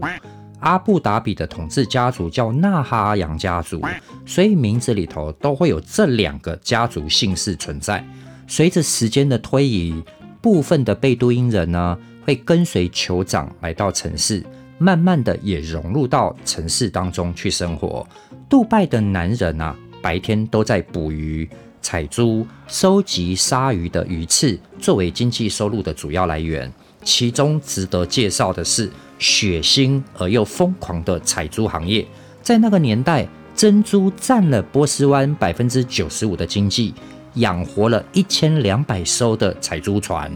[0.60, 3.82] 阿布达比的统治家族叫纳哈扬家族，
[4.24, 8.08] 所以名字里头都会有这两个家族姓氏存在。
[8.48, 10.04] 随着时间的推移，
[10.44, 14.46] 部分的贝都因人呢会跟随酋长来到城市，
[14.78, 18.08] 慢慢的也融入到城市当中去生活。
[18.50, 21.50] 杜拜的男人啊，白天都在捕鱼、
[21.82, 26.72] 采珠、收集鲨鱼的鱼刺，作为经济收入的主要来源。
[27.04, 28.92] 其中值得介绍的是。
[29.18, 32.06] 血腥而又疯狂的采珠行业，
[32.42, 36.94] 在那个年代，珍珠占了波斯湾百分之九十五的经济，
[37.36, 40.30] 养活了一千两百艘的采珠船，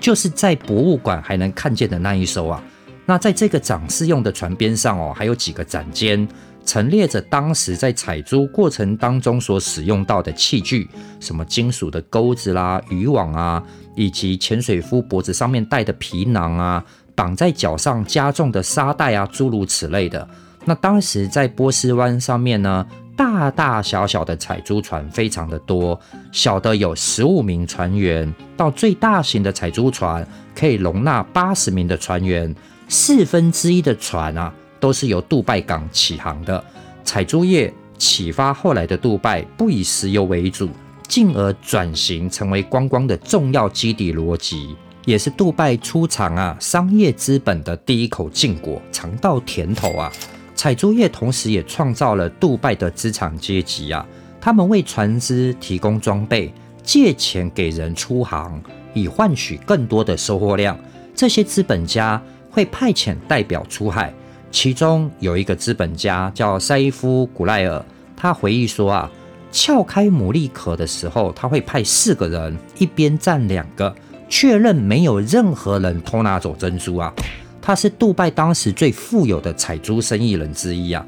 [0.00, 2.60] 就是在博物馆还能看见的那一艘啊。
[3.06, 6.26] 那在这个展示用的船边上哦，还有几个展间，
[6.64, 10.90] 陈列着当时在采珠过程当中所使用到的器具，
[11.20, 13.62] 什么金属的钩子啦、渔网啊，
[13.94, 16.84] 以及潜水夫脖子上面戴的皮囊啊。
[17.14, 20.28] 绑在脚上加重的沙袋啊，诸如此类的。
[20.66, 25.98] 那当时在波斯湾上面呢，大大小小的采珠船非常的多，
[26.30, 32.54] 小的有十五名船员，到最大型的采珠船可以容纳八十名的船员。
[32.88, 36.62] 四分之一的船啊，都是由杜拜港起航的。
[37.04, 40.68] 采珠业启发后来的杜拜不以石油为主，
[41.08, 44.76] 进而转型成为观光的重要基底逻辑。
[45.04, 50.12] 也是杜拜出厂啊，商业资本的第一口禁果，尝到甜头啊。
[50.54, 54.04] 采珠业同时也创造了杜拜的资产阶级啊，
[54.40, 58.60] 他们为船只提供装备，借钱给人出航，
[58.94, 60.76] 以换取更多的收获量。
[61.14, 62.20] 这些资本家
[62.56, 64.10] 会派遣代表出海，
[64.50, 67.84] 其中有一个资本家叫塞夫古赖尔，
[68.16, 69.10] 他回忆说啊，
[69.52, 73.94] 撬开牡蛎壳的时候，他会派四个人，一边站两个。
[74.30, 77.12] 确认没有任何人偷拿走珍珠啊！
[77.60, 81.04] 他是杜拜当时最富有的采珠生意人之一啊。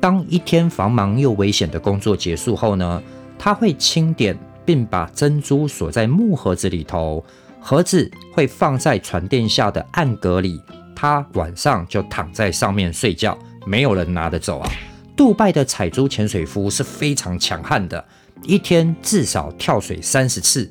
[0.00, 3.02] 当一天繁忙又危险的工作结束后呢，
[3.36, 7.24] 他会清点并把珍珠锁在木盒子里头，
[7.60, 10.62] 盒子会放在船垫下的暗格里。
[11.02, 13.36] 他晚上就躺在上面睡觉，
[13.66, 14.70] 没有人拿得走啊！
[15.16, 18.04] 杜拜的采珠潜水夫是非常强悍的，
[18.44, 20.70] 一天至少跳水三十次。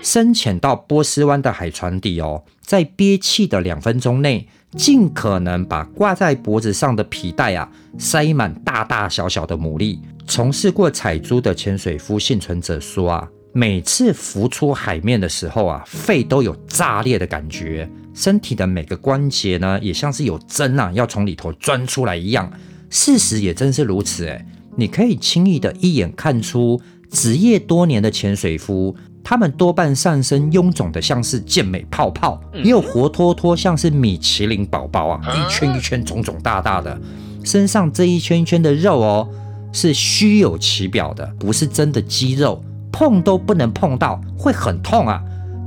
[0.00, 9.98] 深潜到波斯湾的海船底哦，在憋气的两分钟内，尽可能把挂在脖子上的皮带啊塞满大大小小的牡蛎。
[10.26, 17.86] 从事过采珠的潜水夫幸存者说啊，每次浮出海面的时候啊，肺都有炸裂的感觉，
[18.16, 22.50] 身体的每个关节呢，也像是有针啊要从里头钻出来一样。
[22.88, 28.96] 事实也真是如此诶，你可以轻易的一眼看出职业多年的潜水夫。
[29.22, 36.98] 他们多半上身臃肿的像是健美泡泡，也有活脱脱像是米其林宝宝啊，一圈一圈肿肿大大的。
[37.44, 39.28] 身上这一圈一圈的肉哦，
[39.72, 45.20] 是虚有其表的，不是真的肌肉，碰都不能碰到，会很痛啊。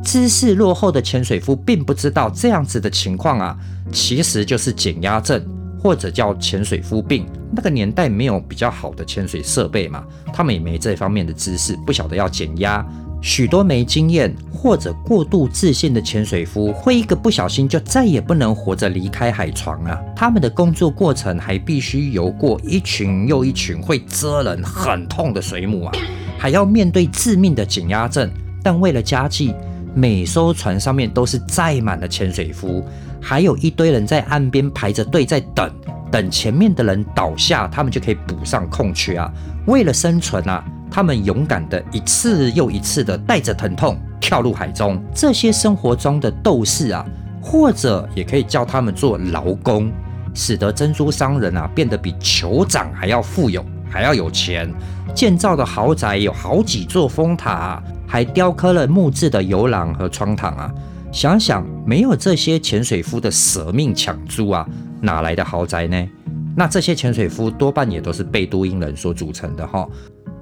[0.04, 3.58] 知识落后的潜水夫并不知道这样子的情况啊，
[3.92, 5.44] 其实就是减压症
[5.80, 7.26] 或者叫潜水夫病。
[7.52, 12.86] 那个年代没有比较好的潜水设备嘛，他们也没这方面的知识，不晓得要减压。
[13.22, 20.00] 许多没经验或者过度自信的潜水夫，会一个不小心就再也不能活着离开海床啊！
[20.16, 25.92] 他们的工作过程还必须游过一群又一群会蜇人、很痛的水母啊，
[26.38, 28.32] 还要面对致命的减压症。
[28.64, 29.54] 但为了家计，
[29.94, 32.84] 每艘船上面都是载满了潜水夫，
[33.22, 35.70] 还有一堆人在岸边排着队在等，
[36.12, 39.32] 等前面的人倒下，他们就可以补上空缺啊！
[39.66, 40.64] 为了生存啊！
[40.92, 47.06] 他们勇敢的一次又一次的带着疼痛跳入海中，这些生活中的斗士啊，
[47.42, 49.92] 或者也可以叫他们做劳工，
[50.34, 54.68] 使得珍珠商人啊变得比酋长还要富有，还要有钱，
[55.14, 60.74] 建造的豪宅有好几座风塔，还雕刻了木质的游廊和窗堂啊。
[61.12, 64.68] 想想没有这些潜水夫的舍命抢租啊，
[65.00, 66.08] 哪来的豪宅呢？
[66.56, 69.88] 那这些潜水夫多半也都是贝都因人所组成的哈。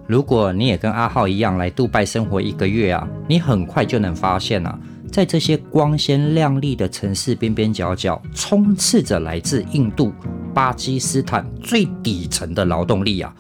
[0.07, 4.79] 如果你也跟阿浩一样来杜拜生活一个月啊，你很快就能发现啊，
[5.11, 10.13] 在这些光鲜亮丽的城市边边角角，充斥着来自印度、
[10.53, 13.33] 巴基斯坦最底层的劳动力啊。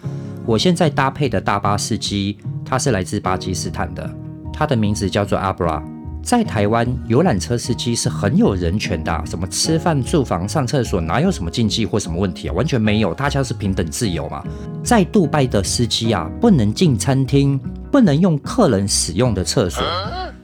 [0.47, 4.09] 我现在搭配的大巴司机，他是来自巴基斯坦的，
[4.53, 5.83] 他的名字叫做阿布拉。
[6.23, 12.53] 在台湾，游览车司机是很有人权的，什么吃饭、住房、上厕所，哪有什么禁忌或什么问题啊？
[12.53, 14.41] 完全没有，大家是平等自由嘛。
[14.81, 17.59] 在杜拜的司机啊，不能进餐厅，
[17.91, 19.83] 不能用客人使用的厕所，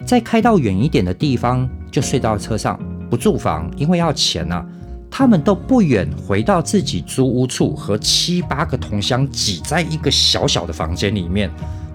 [0.05, 2.77] 在开到远一点的地方就睡到车上，
[3.09, 4.65] 不住房，因为要钱啊。
[5.15, 11.51] 他们都不远回到自己租屋处，和七八个同乡挤在一个小小的房间里面。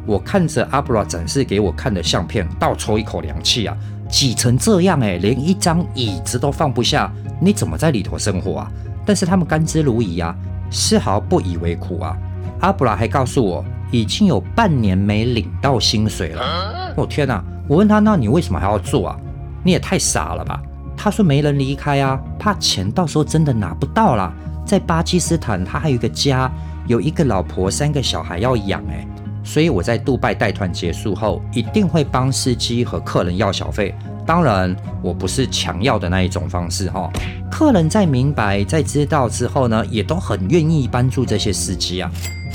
[0.06, 3.76] 我看着阿布拉展示给我看的相片，倒抽一口凉气啊！
[4.08, 8.70] 挤成这样哎，连一张椅子都放不下，你怎么在里头生活啊？
[9.04, 10.32] 但是他们甘之如饴啊，
[10.70, 12.16] 丝毫不以为苦啊！
[12.60, 16.94] 阿布拉还告诉我，已经有半年没领到薪水了。
[16.96, 17.42] 我天哪！
[17.66, 19.18] 我问他，那你为什么还要做啊？
[19.64, 20.62] 你也太傻了吧！
[20.98, 24.32] 他说没人离开啊，怕钱到时候真的拿不到啦。
[24.66, 26.50] 在巴基斯坦，他还有一个家，
[26.88, 29.06] 有一个老婆，三个小孩要养哎。
[29.44, 33.94] 所以我在杜拜带团结束后，一定会帮司机和客人要小费。
[34.26, 37.08] 当然，我不是强要的那一种方式哈。
[37.50, 42.10] 客人在明白、在知道之后呢，也都很愿意帮助这些司机啊。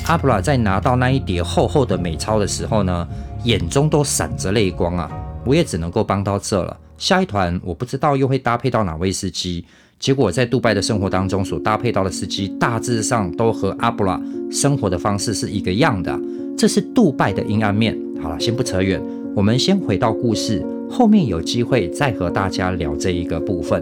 [0.05, 3.07] 阿布拉在拿到那一叠厚厚的美钞的时候呢，
[3.45, 5.09] 眼中都闪着泪光啊。
[5.45, 6.77] 我也只能够帮到这了。
[6.97, 9.65] 下一团我不知道又会搭配到哪位司机。
[9.99, 16.19] 结果在杜拜的生活当中所搭配到的司机，大致上都和阿布拉生活的方式是一个样的。
[16.57, 17.97] 这是杜拜的阴暗面。
[18.21, 19.01] 好了，先不扯远，
[19.33, 23.81] 我们先回到故事，后面有机会再和大家聊这一个部分。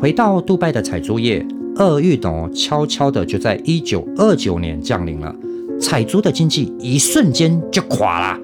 [0.00, 5.34] 回到杜拜的采珠业，厄运哦，悄悄的就在一九二九年降临了，
[5.78, 8.40] 采珠的经济一瞬间就垮了，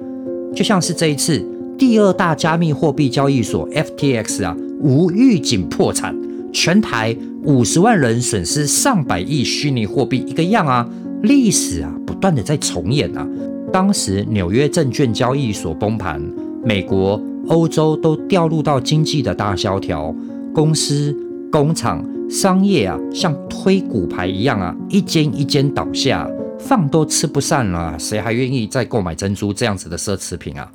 [0.54, 1.42] 就像是这一次
[1.79, 6.12] 第二大加密货币交易所 FTX 啊，无预警破产，
[6.53, 10.88] 全台五十万人损失上百亿虚拟货币一个样啊，
[11.23, 13.25] 历史啊不断的在重演啊。
[13.73, 16.21] 当时纽约证券交易所崩盘，
[16.64, 20.12] 美国、欧洲都掉入到经济的大萧条，
[20.53, 21.14] 公司、
[21.53, 30.69] 工厂、商业啊，像推骨牌一样啊，一间一间倒下，饭都吃不上了，谁还愿意再购买珍珠这样子的奢侈品啊？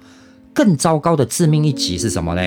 [0.54, 2.42] 更糟糕的致命一击是什么呢？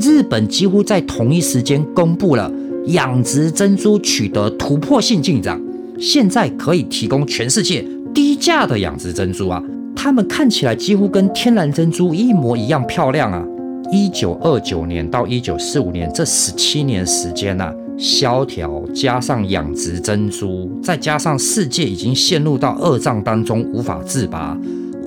[0.00, 2.50] 日本几乎在同一时间公布了
[2.86, 5.60] 养殖珍珠取得突破性进展，
[5.98, 9.62] 现在可以提供全世界低价的养殖珍珠啊！
[9.96, 13.44] 它们看起来几乎跟天然珍珠一模一样漂亮啊！
[13.90, 24.56] 一九二九年到一九四五年这十七年时间呐，萧条加上养殖珍珠，再加上世界已经陷入到恶战当中无法自拔，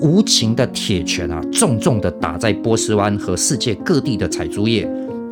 [0.02, 4.88] 无情的铁拳啊，重重的打在波斯湾和世界各地的采珠业。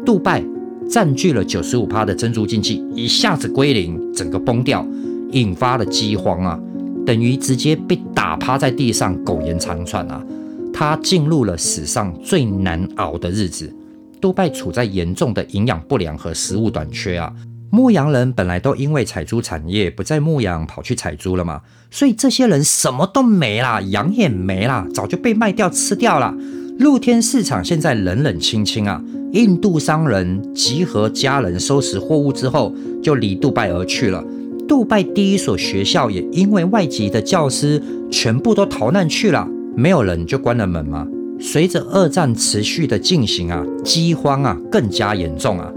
[0.06, 0.42] 杜拜
[0.88, 4.86] 占据了九十五趴的珍珠经济，一下子归零，整个崩掉，
[5.32, 6.58] 引发了饥荒啊！
[7.04, 10.24] 等于直接被打趴在地上，苟延残喘啊！
[10.72, 13.72] 他进入了史上最难熬的日子。
[14.20, 17.32] 杜拜处在严重的营养不良和食物短缺啊！
[17.70, 26.34] 牧羊人本来都因为采珠产业不在牧羊，跑去采珠了嘛，所以这些人什么都没啦，羊也没啦，早就被卖掉吃掉了。
[26.80, 29.00] 露天市场现在冷冷清清啊！
[29.32, 34.24] 印度商人集合家人收拾货物之后，就离杜拜而去了。
[34.66, 39.46] 杜拜第一所学校也因为外籍的教师全部都逃难去了，
[39.76, 41.06] 没有人就关了门吗？
[41.38, 45.70] 随着二战持续的进行啊，饥荒啊更加严重啊，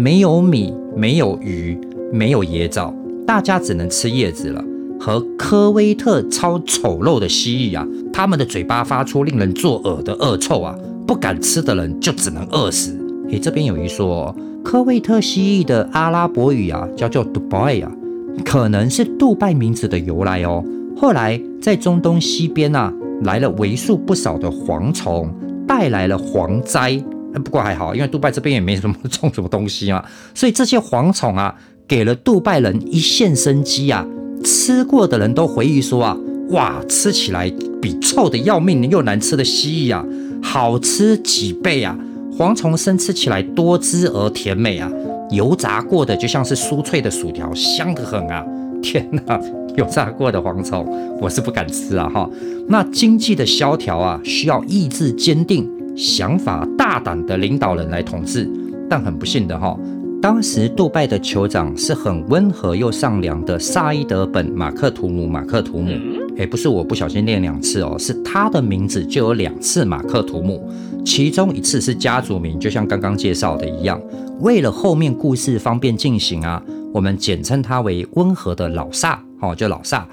[0.00, 1.78] 没有米，没有鱼，
[2.10, 2.94] 没有野藻，
[3.26, 4.64] 大家只能吃叶子了。
[4.98, 10.74] 和科威特超丑陋的蜥蜴啊，他们的嘴巴发出令人作呕的恶臭啊，
[11.06, 12.98] 不敢吃的人就只能饿死。
[13.28, 14.34] 诶，这边有一说，
[14.64, 17.92] 科威特蜥蜴的阿拉伯语啊，叫做 Dubai 啊，
[18.42, 20.64] 可能是杜拜名字的由来哦。
[20.96, 22.90] 后来在中东西边啊，
[23.24, 25.28] 来了为数不少的蝗虫，
[25.68, 27.04] 带来了蝗灾。
[27.44, 30.04] 不过还好，因为杜拜这边也没什么 种什么东西嘛，
[30.34, 31.54] 所以这些蝗虫啊，
[31.86, 34.06] 给了杜拜人一线生机啊。
[34.42, 36.16] 吃过的人都回忆说啊，
[36.50, 40.02] 哇，吃起来比臭的要命又难吃的蜥蜴啊，
[40.42, 41.94] 好吃几倍啊！
[42.38, 44.90] 蝗虫生吃起来多汁而甜美啊，
[45.30, 48.42] 油炸过的就像是酥脆的薯条，香得很啊！
[48.82, 49.38] 天哪，
[49.76, 50.86] 油炸过的蝗虫
[51.20, 52.28] 我是不敢吃啊哈。
[52.68, 55.70] 那经济的萧条啊，需要意志坚定、
[56.00, 58.48] 想法大胆的领导人来统治，
[58.88, 59.78] 但很不幸的哈。
[60.22, 65.90] 当时杜拜的酋长是很温和又善良的萨伊德本马克图姆马克图姆，
[66.38, 70.66] 诶，不是我不小心念两次哦，是他的名字就有两次马克图姆，
[71.04, 74.00] 其中一次是家族名，就像刚刚介绍的一样。
[74.40, 76.62] 为了后面故事方便进行啊，
[76.94, 80.08] 我们简称他为温和的老萨，哦，就老萨。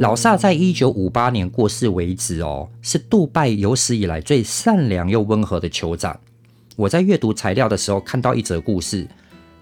[0.00, 6.18] 老萨在一九五八年过世为止哦，是杜拜有史以来最善良又温和的酋长。
[6.74, 9.06] 我在阅读材料的时候看到一则故事。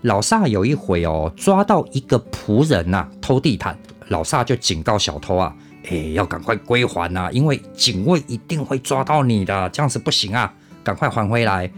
[0.02, 3.76] 老萨有一回哦，抓到一个仆人呐偷地毯，
[4.10, 5.52] 老萨就警告小偷啊，
[5.90, 11.68] 哎，要赶快归还呐，因为警卫一定会抓到你的，这样子不行啊，赶快还回来。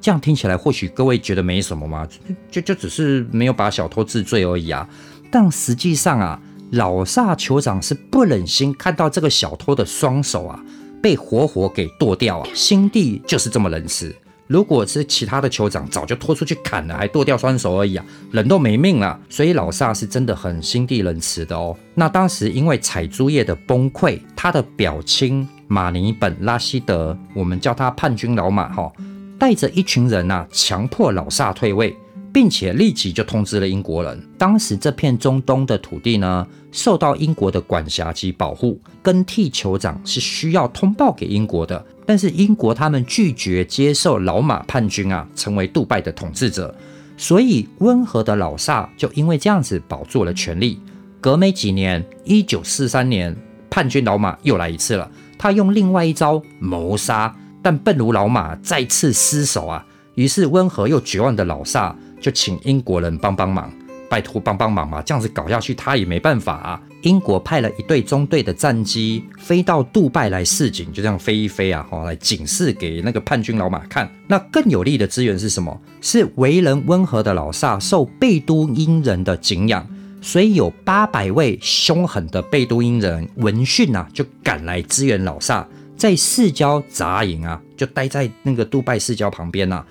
[0.00, 2.08] 这样听起来或许各位觉得没什么嘛，
[2.50, 4.88] 就就只是没有把小偷治罪而已啊。
[5.30, 10.62] 但实际上啊，老萨酋长是不忍心看到这个小偷的双手啊
[11.02, 14.14] 被活活给剁掉啊，心地就是这么仁慈。
[14.46, 19.18] 如果是其他的酋长，早就拖出去砍了，还剁掉双手而已啊，人都没命了。
[19.28, 21.76] 所以老萨是真的很心地仁慈的哦。
[21.94, 28.92] 那当时因为采珠业的崩溃，他的表亲马尼本拉希德，我们叫他叛军老马哈，
[29.38, 31.96] 带着一群人呐，强迫老萨退位。
[32.32, 34.20] 并且立即就通知了英国人。
[34.38, 41.84] 当时这片中东的土地呢，受到英国的管辖及保护，更替酋长是需要通报给英国的。
[42.06, 46.74] 但是英国他们拒绝接受老马叛军啊，成为杜拜的统治者。
[47.16, 50.80] 所以温和的老萨就因为这样子保住了权力。
[51.20, 53.36] 隔没几年，一九四三年，
[53.68, 55.10] 叛军老马又来一次了。
[55.38, 59.84] 他用另外一招谋杀，但笨如老马再次失手啊。
[60.14, 61.94] 于是温和又绝望的老萨。
[62.20, 63.72] 就请英国人帮帮忙，
[64.08, 65.00] 拜托帮帮忙嘛！
[65.02, 66.80] 这样子搞下去，他也没办法啊。
[67.02, 74.06] 英国派了一队中队的战机飞到杜拜来示警，就这样飞一飞啊，好来警示给那个叛军老马看。
[74.26, 75.80] 那更有力的资源是什么？
[76.02, 79.86] 是为人温和的老萨受贝都因人的敬仰，
[80.20, 85.66] 所以有八百位凶狠的贝都因人闻讯啊，就赶来支援老萨，
[85.96, 89.82] 在市郊扎营啊，就待在那个杜拜市郊旁边呐。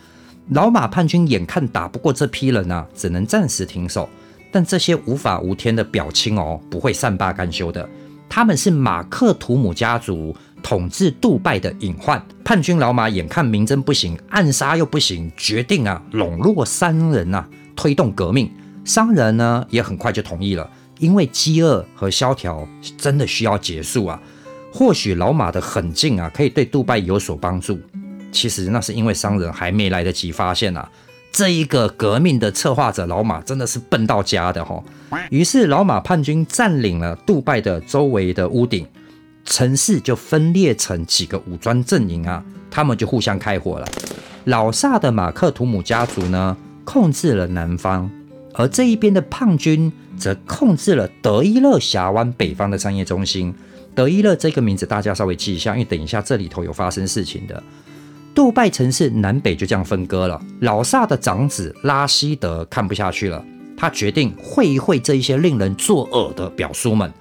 [0.49, 4.09] 老马叛军眼看打不过这批人啊，只能暂时停手。
[4.51, 7.87] 但这些无法无天的表亲哦，不会善罢甘休的。
[8.27, 12.19] 他们是马克图姆家族统治杜拜的隐患。
[12.43, 18.51] 叛军老马眼看明争不行，暗杀又不行，决定啊笼络商人啊，推动革命。
[18.83, 24.19] 商人呢也很快就同意了，因为饥饿和萧条真的需要结束啊。
[24.73, 27.79] 或许老马的狠劲啊，可以对杜拜有所帮助。
[28.31, 30.89] 其实那是因为商人还没来得及发现啊，
[31.31, 34.83] 这一个革命的策划者老马真的是笨到家的哈。
[35.29, 38.85] 于是老马叛军占领了杜拜的周围的屋顶，
[39.45, 43.87] 城市就分裂成几个武装阵营啊，他们就互相开火了。
[44.45, 48.09] 老萨的马克图姆家族呢，控制了南方，
[48.53, 53.53] 而这一边的叛军则控制了德伊勒峡湾北方的商业中心。
[53.95, 57.61] 德伊勒这个名字大家稍微记一下，因为等一下这里头有发生事情的。
[58.33, 60.41] 杜拜城市南北就这样分割了。
[60.61, 63.43] 老萨的长子拉希德看不下去了，
[63.75, 67.11] 他决定会一会这一些令人作呕的表叔们。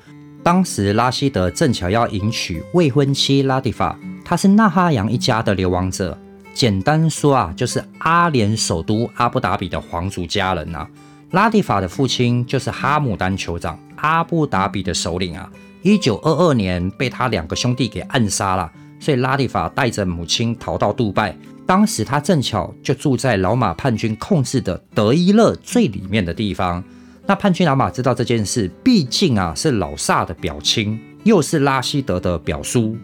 [0.43, 6.17] 当时拉希德正巧要迎娶未婚妻拉蒂法，她是纳哈扬一家的流亡者。
[6.55, 10.89] 简单说啊，就是阿联首都阿布达比的皇族家人啊。
[11.33, 15.51] 拉蒂法的父亲就是哈姆丹酋长，阿布达比的首领啊。
[15.83, 18.71] 一九二二年被他两个兄弟给暗杀了。
[19.01, 21.37] 所以拉蒂法带着母亲逃到杜拜，
[21.67, 26.83] 当时他正巧就住在老马叛军控制的德伊勒最里面的地方。
[27.27, 32.97] 那叛军老马知道这件事，毕竟啊是老萨的表亲，又是拉希德的表叔，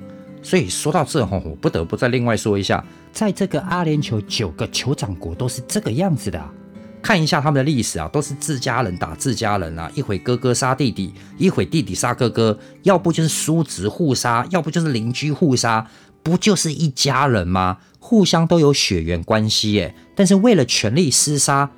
[0.43, 2.83] 所以说到这吼，我不得不再另外说一下，
[3.13, 6.43] 在这个阿联酋九个酋长国都是这个样子的。
[7.05, 15.87] 看一下他们的历史啊，都是自家人打自家人啊，一会哥哥杀弟弟，一会弟弟杀哥哥，要不就是叔侄互杀，要不就是邻居互杀，
[16.23, 17.77] 不就是一家人吗？
[17.99, 19.95] 互相都有血缘关系耶。
[20.15, 21.71] 但是为了权力厮杀，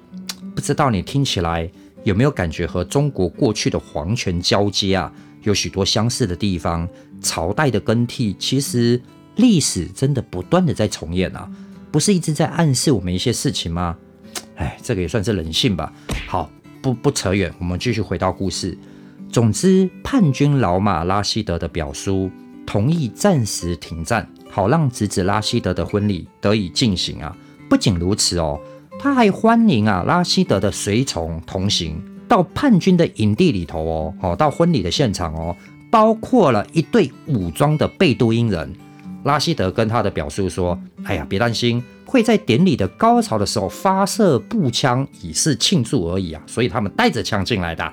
[0.55, 1.69] 不知道你听起来
[2.05, 5.13] 有没有感觉和中国过去的皇权交接啊，
[5.43, 6.89] 有许多相似的地方？
[7.21, 9.03] 朝代的更替，其实
[9.35, 11.51] 历史真的不断的在重演啊，
[11.91, 13.97] 不是一直在暗示我们一些事情吗？
[14.57, 15.93] 哎，这个也算是人性吧。
[16.27, 16.51] 好，
[16.83, 18.77] 不不扯远，我们继续回到故事。
[19.31, 22.31] 总之，叛军老马拉希德的表叔
[22.65, 27.37] 同意暂时停战，好让侄子拉希德的婚礼得以进行啊。
[27.69, 28.59] 不仅如此哦，
[28.99, 35.55] 他还欢迎啊拉希德的随从同行到叛军的营地里头哦，哦，到婚礼的现场哦，
[35.91, 38.73] 包括了一队武装的贝都因人。
[39.27, 46.41] 拉希德跟他的表叔说：“哎呀，别担心。”会在典礼的高潮的时候发射步枪，以示庆祝而已啊！
[46.47, 47.93] 所以他们带着枪进来的。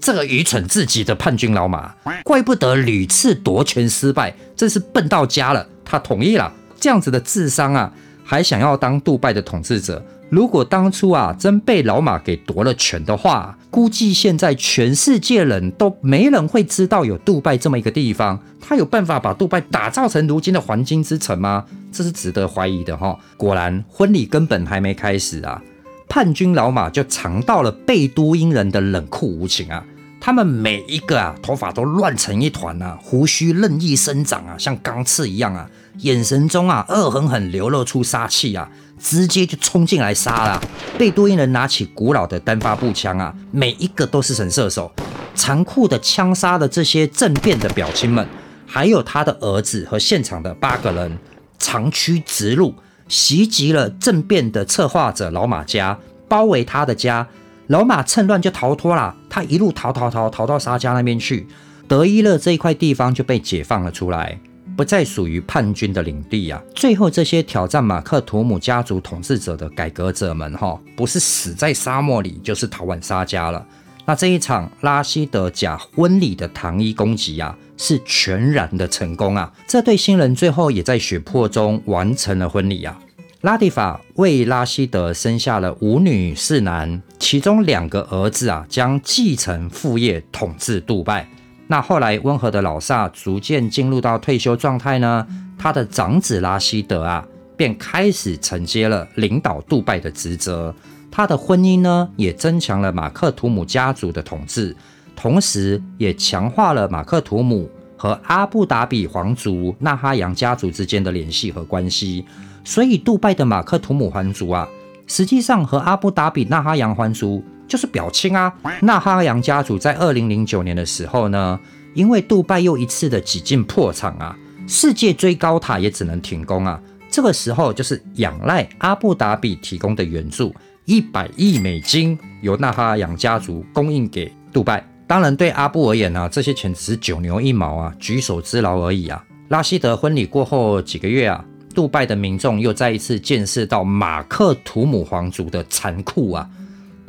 [0.00, 1.92] 这个愚蠢至极的叛军老马，
[2.22, 5.66] 怪不得屡次夺权失败，真是笨到家了。
[5.84, 7.92] 他同意了，这样子的智商啊，
[8.24, 10.00] 还想要当杜拜的统治者。
[10.30, 18.38] 如果当初啊，真被老马给夺了权的话，估计现在全世界人都没人会知道有杜拜这么一个地方。
[18.60, 21.64] 他有办法把杜拜打造成如今的黄金之城吗？
[21.92, 23.18] 这是值得怀疑的哈。
[23.36, 25.62] 果然，婚礼根本还没开始啊，
[26.08, 29.84] 叛军老马就尝到了贝都因人的冷酷无情啊。
[30.20, 35.68] 他们每一个啊，头发都乱成一团啊，胡须任意生长啊，像钢刺一样啊，
[35.98, 38.70] 眼神中啊，恶狠狠流露出杀气啊。
[39.02, 40.62] 直接就冲进来杀了，
[40.98, 44.92] 贝多因人拿起古老的单发步枪啊，每一个都是神射手，
[45.34, 48.26] 残酷的枪杀了这些政变的表亲们，
[48.66, 51.18] 还有他的儿子和现场的八个人，
[51.58, 52.74] 长驱直入，
[53.08, 55.98] 袭击了政变的策划者老马家，
[56.28, 57.26] 包围他的家，
[57.68, 61.46] 老马趁乱就逃脱了，他一路逃逃逃逃到沙家那边去，
[61.88, 64.38] 德伊勒这一块地方就被解放了出来。
[64.80, 66.58] 不再属于叛军的领地啊！
[66.74, 73.62] 最后这些挑战马克图姆家族统治者的改革者们，哈，不是死在沙漠里，就是逃往沙加了。
[74.06, 79.52] 那这一场拉希德假婚礼的糖衣攻击啊，是全然的成功啊！
[79.66, 82.98] 这对新人最后也在血泊中完成了婚礼啊！
[83.42, 91.28] 拉蒂法为拉希德生下了五女四男，其中两个儿子啊，将继承父业，统治杜拜。
[91.70, 95.24] 那后来，温和的老萨逐渐进入到退休状态呢，
[95.56, 97.24] 他的长子拉希德啊，
[97.56, 100.74] 便开始承接了领导杜拜的职责。
[101.12, 104.74] 他的婚姻呢，也增强了马克图姆家族的统治，
[105.14, 112.24] 同时也强化了马克图姆和阿布达比皇族纳哈扬家族之间的联系和关系。
[112.64, 114.68] 所以，杜拜的马克图姆皇族啊，
[115.06, 117.44] 实际上和阿布达比纳哈扬皇族。
[117.70, 118.52] 就是表亲啊！
[118.82, 121.58] 纳哈扬家族在二零零九年的时候呢，
[121.94, 126.80] 因为杜拜又一次的几近破产啊，世界最高塔也只能停工啊。
[127.08, 130.52] 这个时候就是仰赖阿布达比提供的援助，
[130.84, 134.84] 一百亿美金由纳哈扬家族供应给杜拜。
[135.06, 139.24] 当然，对阿布而言呢，这些钱只是九牛一毛啊，举手之劳而已啊。
[139.48, 146.48] 拉希德婚礼过后几个月啊，杜拜的民众又再一次见识到马克图姆皇族的残酷啊。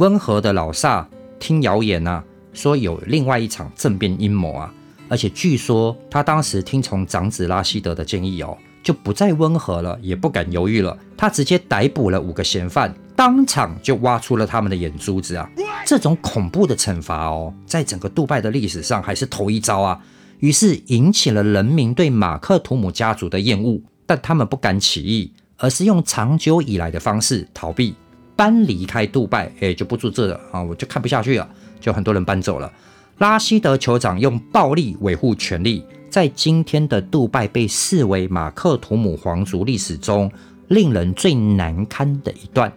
[0.02, 1.08] 温和的老萨
[1.40, 2.24] 听谣言啊，
[2.54, 4.74] 说有另外一场政变阴谋啊，
[5.08, 15.48] 而且据说他当时听从长子拉希德的建议哦，就不再温和了，也不敢犹豫了，他直接逮捕了五个嫌犯，当场就挖出了他们的眼珠子啊！
[15.86, 20.02] 这种恐怖的惩罚哦，在整个杜拜的历史上还是头一遭啊！
[20.40, 27.94] 于是引起了人民对马克图姆家族的厌恶，但他们不敢起义，而是用长久以来的方式逃避。
[28.42, 30.64] 搬离开杜拜，哎，就不住这了啊！
[30.64, 31.48] 我就看不下去了，
[31.80, 32.74] 就很多人搬走了。
[33.20, 40.32] 拉希德酋长用暴力维护权力，在今天的杜拜被视为马克图姆皇族历史中
[40.70, 42.74] 令人最难堪的一段。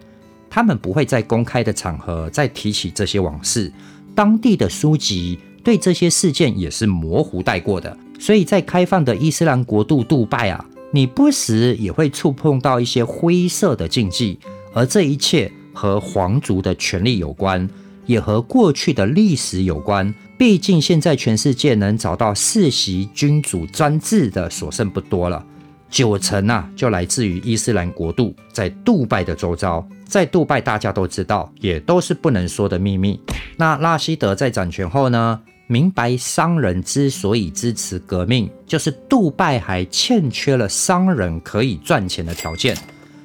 [0.51, 3.73] 他们不会在公开的场合再提起这些往事，
[4.13, 7.97] 当地的书籍对这些事件也是模糊带过的。
[8.19, 14.37] 所以在开放的伊斯兰国度杜拜啊，你不时也会触碰到一些灰色的禁忌。
[14.75, 17.67] 而这一切和皇族的权力有关，
[18.05, 20.13] 也和过去的历史有关。
[20.37, 25.43] 毕竟现在全世界能找到世袭君主专制的所剩不多了，
[25.89, 29.83] 九成啊就来自于伊斯兰国度，在杜拜的周遭。
[30.05, 33.19] 在杜拜，大家都知道，也都是不能说的秘密。
[33.57, 42.77] 那拉希德在掌权后呢，明白商人之所以支持革命，就是杜拜还欠缺了商人可以赚钱的条件，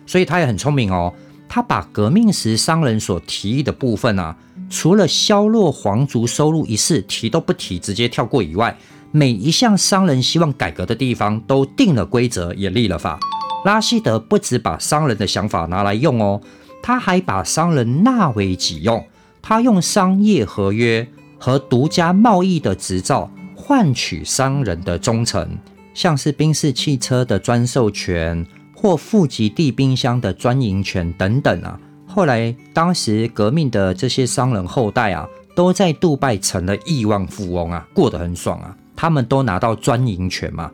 [0.06, 1.12] 所以他也很聪明哦。
[1.52, 4.36] 他把革命时商人所提议的部分啊，
[4.70, 8.78] 除了削弱皇族收入一事提都不提，直接跳过以外，
[9.10, 13.18] 每一项商人希望改革的地方都定了规则，也立了法。
[13.64, 16.40] 拉希德不止把商人的想法拿来用哦，
[16.80, 19.04] 他还把商人纳为己用。
[19.42, 25.58] 他用商业合约和独家贸易的执照换取商人的忠诚，
[25.94, 28.46] 像是宾士汽车的专授权
[28.80, 31.78] 或富吉地冰箱的专营权等等啊。
[32.06, 38.74] 后来，当时革命的这些商人后代啊，都在杜拜成了亿万富翁啊，过得很爽啊。
[38.96, 40.70] 他们都拿到专营权嘛。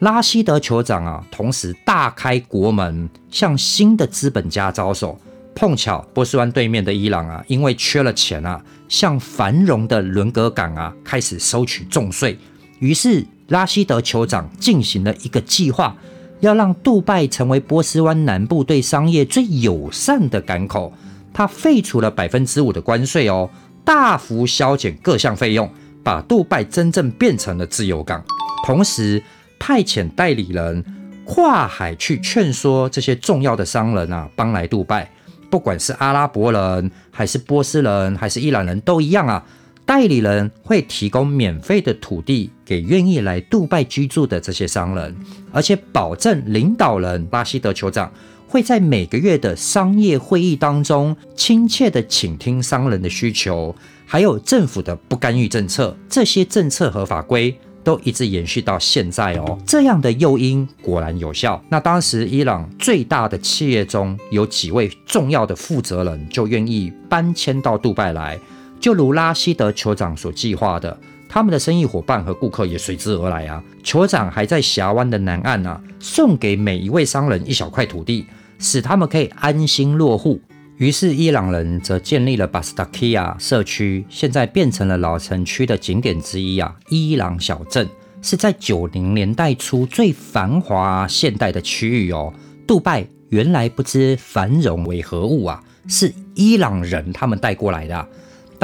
[0.00, 5.16] 拉希德酋长啊，同时大开国门，向新的资本家招手。
[5.54, 12.36] 碰巧波斯湾对面的伊朗啊，因为缺了钱啊，向繁荣的伦格港啊开始收取重税。
[12.80, 15.96] 于是拉希德酋长进行了一个计划，
[16.40, 20.92] 要让杜拜成为波斯湾南部对商业最友善的港口。
[21.32, 23.50] 他废除了百分之五的关税哦，
[23.84, 25.68] 大幅削减各项费用，
[26.02, 28.22] 把杜拜真正变成了自由港。
[28.64, 29.22] 同时
[29.58, 30.84] 派遣代理人
[31.24, 35.10] 跨海去劝说这些重要的商人啊，帮来杜拜。
[35.50, 39.44] 不管是阿拉伯人，还是波斯人，还是伊朗人都一样啊。
[39.86, 45.14] 代理人会提供免费的土地给愿意来杜拜居住的这些商人，
[45.52, 48.12] 而且保证领导人拉希德酋长
[48.48, 53.74] 会在每个月的商业会议当中亲切的倾听商人的需求，
[54.06, 57.56] 还有政府的不干预政策，这些政策和法规。
[57.84, 61.62] 都一直延续到现在哦，这样的诱因果然有效。
[61.68, 68.40] 那当时伊朗最大的企业中有几位重要的负责人就愿意搬迁到杜拜来，
[68.84, 70.94] 就如拉希德酋长所计划的，
[71.26, 73.64] 他们的生意伙伴和顾客也随之而来啊。
[73.82, 78.26] 酋长还在峡湾的南岸啊，送给每一位商人一小块土地，
[78.58, 80.38] 使他们可以安心落户。
[80.76, 86.76] 于是，伊朗人则建立了巴斯塔基亚社区，现在变成了老城区的景点之一啊。
[86.90, 87.88] 伊朗小镇
[88.20, 92.30] 是在九零年代初最繁华现代的区域哦。
[92.66, 98.06] 杜拜原来不知繁荣为何物啊，是伊朗人他们带过来的。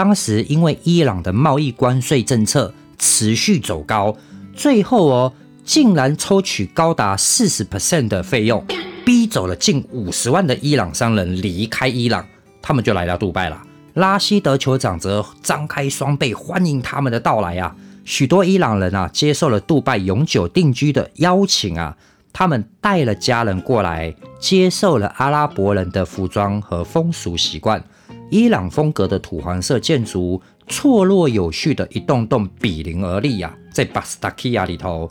[0.01, 4.17] 当时因为伊朗的贸易关税政策持续走高，
[4.55, 5.31] 最后哦，
[5.63, 8.65] 竟然抽取高达四十 percent 的费用。
[9.05, 12.25] 逼走了近五十万的伊朗商人离开伊朗，
[12.63, 13.63] 他们就来到杜拜了。
[13.93, 17.77] 拉希德酋长则张开双臂欢迎他们的到来啊！
[18.07, 21.95] 许多伊朗人啊接受了杜拜永久定居的邀请啊，
[22.33, 27.85] 他们带了家人过来，接受了阿拉伯人的服装和风俗习惯。
[28.31, 35.11] 伊朗风格的土黄色建筑错落有序的一栋栋比邻而立啊，在巴斯塔基亚里头，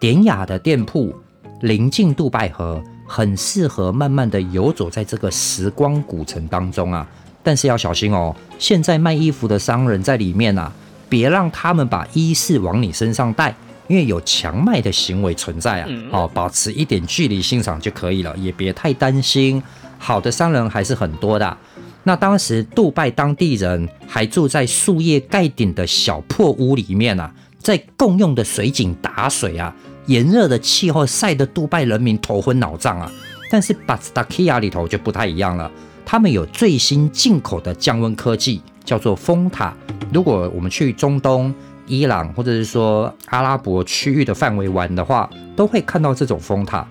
[0.00, 1.14] 典雅的店铺
[1.60, 2.82] 临近杜拜河。
[3.04, 7.06] 很适合慢慢的游走在这个时光古城当中啊，
[7.42, 8.34] 但是要小心哦。
[8.58, 10.72] 现在卖衣服的商人在里面啊，
[11.10, 13.54] 别让他们把衣饰往你身上带，
[13.86, 15.88] 因为有强卖的行为存在啊。
[16.10, 19.62] 哦，保持一点距离欣赏就可以了，也别太担心。
[19.98, 21.58] 好的商人还是很多的。
[22.04, 29.74] 那当时杜拜当地人还住在树叶盖顶的小破屋里面啊，在共用的水井打水啊。
[30.06, 33.08] 炎热的气候晒得杜拜人民头昏脑胀啊！
[33.48, 35.70] 但是巴斯达基亚里头就不太一样了，
[36.04, 39.72] 他们有最新进口的降温科技，叫做风塔。
[40.12, 41.54] 如果我们去中东、
[41.86, 46.84] 伊朗或者是说阿拉伯区域的范围玩的话，都会看到这种风塔。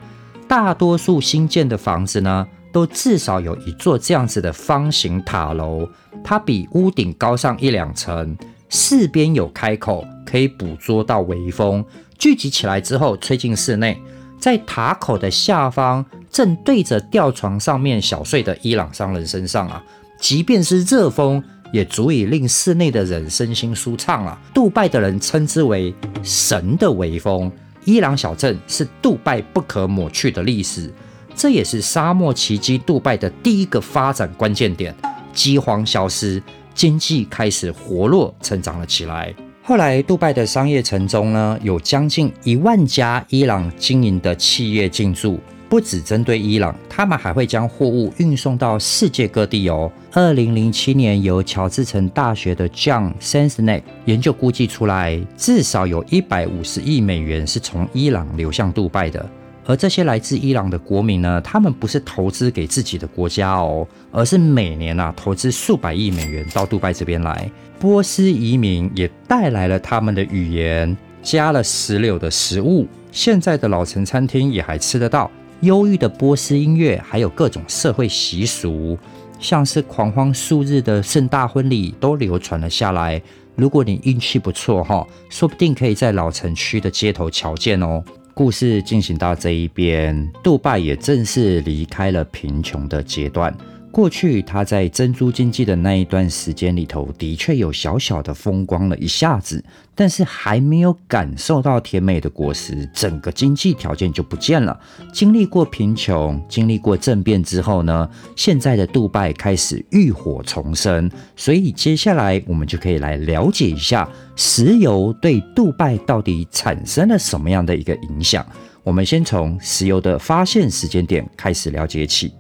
[0.48, 5.88] 大多数新建的房子呢，都至少有一座这样子的方形塔楼，
[6.24, 8.38] 它比屋顶高上一两层，
[8.70, 11.84] 四边有开口，可以捕捉到微风。
[12.18, 14.00] 聚集起来之后，吹进室内，
[14.40, 19.84] 在塔口的下方，正对着吊床上面小睡的伊朗商人身上啊，
[20.20, 21.44] 即便是热风，
[21.74, 24.40] 也足以令室内的人身心舒畅啊。
[24.54, 27.52] 杜拜的人称之为“神的微风”。
[27.84, 30.94] 伊朗小镇是杜拜不可抹去的历史，
[31.36, 34.96] 这也是沙漠奇迹杜拜的第一个发展关键点。
[35.34, 36.42] 饥荒消失，
[36.74, 39.34] 经济开始活络成长了起来。
[39.64, 49.90] 后来，杜拜的商业城中呢，有将近一万家伊朗经营的企业进驻，不只针对伊朗，他们还会将货物运送到世界各地哦。
[50.12, 59.30] 二零零七年，由乔治城大学的 John Sensnek 研究估计出来，至少有一百五十亿美元是从伊朗流向杜拜的。
[59.66, 67.50] 而这些来自伊朗的国民呢，他们不是投资给自己的国家哦，而是每年啊投资数百亿美元到杜拜这边来。
[67.80, 75.30] 波斯移民也带来了他们的语言，加了石榴的食物，现在的老城餐厅也还吃得到。
[75.62, 78.98] 忧郁的波斯音乐，还有各种社会习俗，
[79.40, 83.22] 像是狂欢数日的盛大婚礼，都流传了下来。
[83.56, 88.04] 如果你运气不错哈，说不定可以在老城区的街头瞧见哦。
[88.34, 93.56] 故事进行到这一边，杜拜也正式离开了贫穷的阶段。
[93.92, 99.64] 过去他在珍珠经济的那一段时间里头，的确有小小的风光了一下子，
[99.94, 104.80] 但是还没有感受到甜美的果实，整个经济条件就不见了。
[105.12, 111.12] 经历过贫穷，经历过政变之后呢，现在的杜拜开始浴火重生。
[111.36, 118.46] 所以接下来我们就可以来了解一下石油对杜拜到底产生了什么样的一个影响。
[118.84, 122.32] 我们先从石油的发现时间点开始了解起。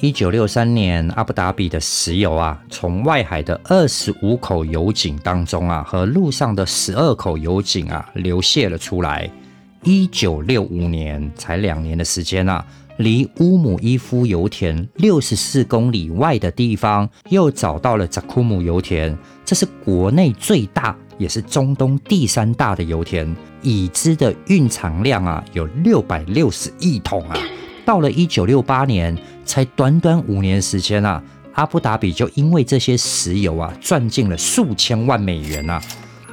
[0.00, 9.30] 一九六三年，阿布达比的石油啊，从外海的二十五口油井当中啊，和陆上的十二口油井啊，流泄了出来。
[9.84, 12.62] 一九六五年，才两年的时间啊，
[12.98, 19.16] 离乌姆伊夫油田六十四公里外的地方，又找到了扎库姆油田。
[19.46, 27.38] 这是国内最大，也是中东第三大的油田，已知的蕴藏量啊，有六百六十亿桶啊。
[27.86, 29.16] 到了一九六八年，
[29.46, 31.22] 才短短五年时间啊，
[31.54, 35.80] 阿布达比就因为这些石油啊，赚进了数千万美元啊。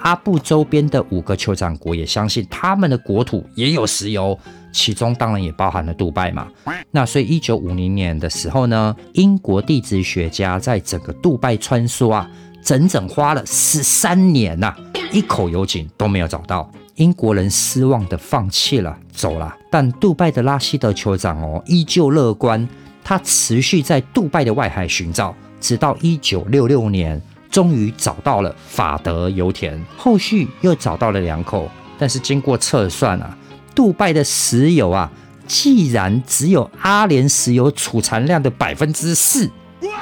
[0.02, 4.38] 阿布周边的五个酋长国也相信他们的国土也有石油，
[4.74, 6.46] 其中当然也包含了杜拜嘛。
[6.92, 12.30] 那所以一九五零年的时候呢，英国地质学家在整个杜拜穿梭啊，
[12.62, 14.76] 整整花了十三年呐，
[15.14, 16.70] 一口油井都没有找到。
[16.96, 19.56] 英国人失望的放弃了，走了。
[19.72, 22.68] 但杜拜的拉希德酋长哦，依旧乐观。
[23.04, 29.84] 他持续在杜拜的外海寻找，直到一九六六年，终于找到了法德油田。
[29.98, 33.38] 后续又找到了两口，但是经过测算啊，
[33.76, 35.12] 杜拜的石油啊，
[35.48, 39.50] 既然只有阿联石油储藏量的百分之四，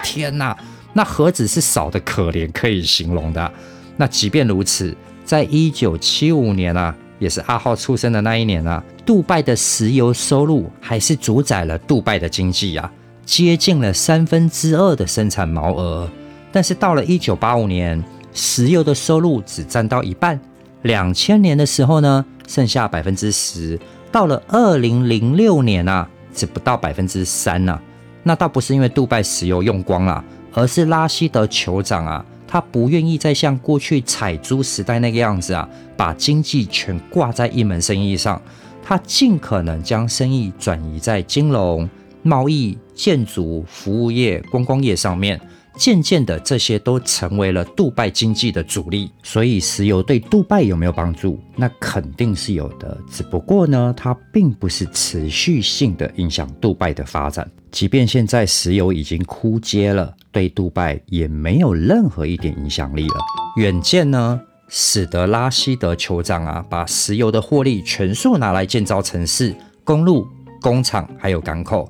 [0.04, 0.56] 天哪，
[0.93, 3.52] 那何止是少的可怜可以形容的？
[3.97, 4.95] 那即便如此。
[5.24, 12.92] 在一九七五年啊，也是阿浩出生的那一年啊，杜拜的石油收入还是主宰了杜拜的经济啊，
[13.24, 16.10] 接近了三分之二的生产毛额。
[16.52, 18.04] 但是到了一九八五年，
[18.34, 20.40] 石油的收入只占到一半。
[20.82, 23.80] 两千年的时候呢，剩下百分之十。
[24.12, 27.80] 到了二零零六年啊，只不到百分之三呢。
[28.24, 32.26] 那倒不是因为杜拜石油用光了，而是拉希德酋长啊。
[32.52, 38.41] 他不愿意再像过去采租时代那个样子啊，把经济全挂在一门生意上。
[38.84, 41.89] 他尽可能将生意转移在金融、
[42.24, 45.39] 贸易、建筑、服务业、观光业上面。
[45.78, 49.10] 渐渐的，这些都成为了杜拜经济的主力。
[49.24, 51.39] 所以，石油对杜拜有没有帮助？
[51.56, 52.97] 那肯定是有的。
[53.10, 57.49] 只不过呢，它并不是持续性的影响杜拜的发展。
[57.72, 63.16] 即便现在石油已经枯竭了，对杜拜也没有任何一点影响力了。
[63.58, 70.28] 远见呢，使得拉希德酋长啊，把石油的获利全数拿来建造城市、公路、
[70.62, 71.90] 工厂，还有港口。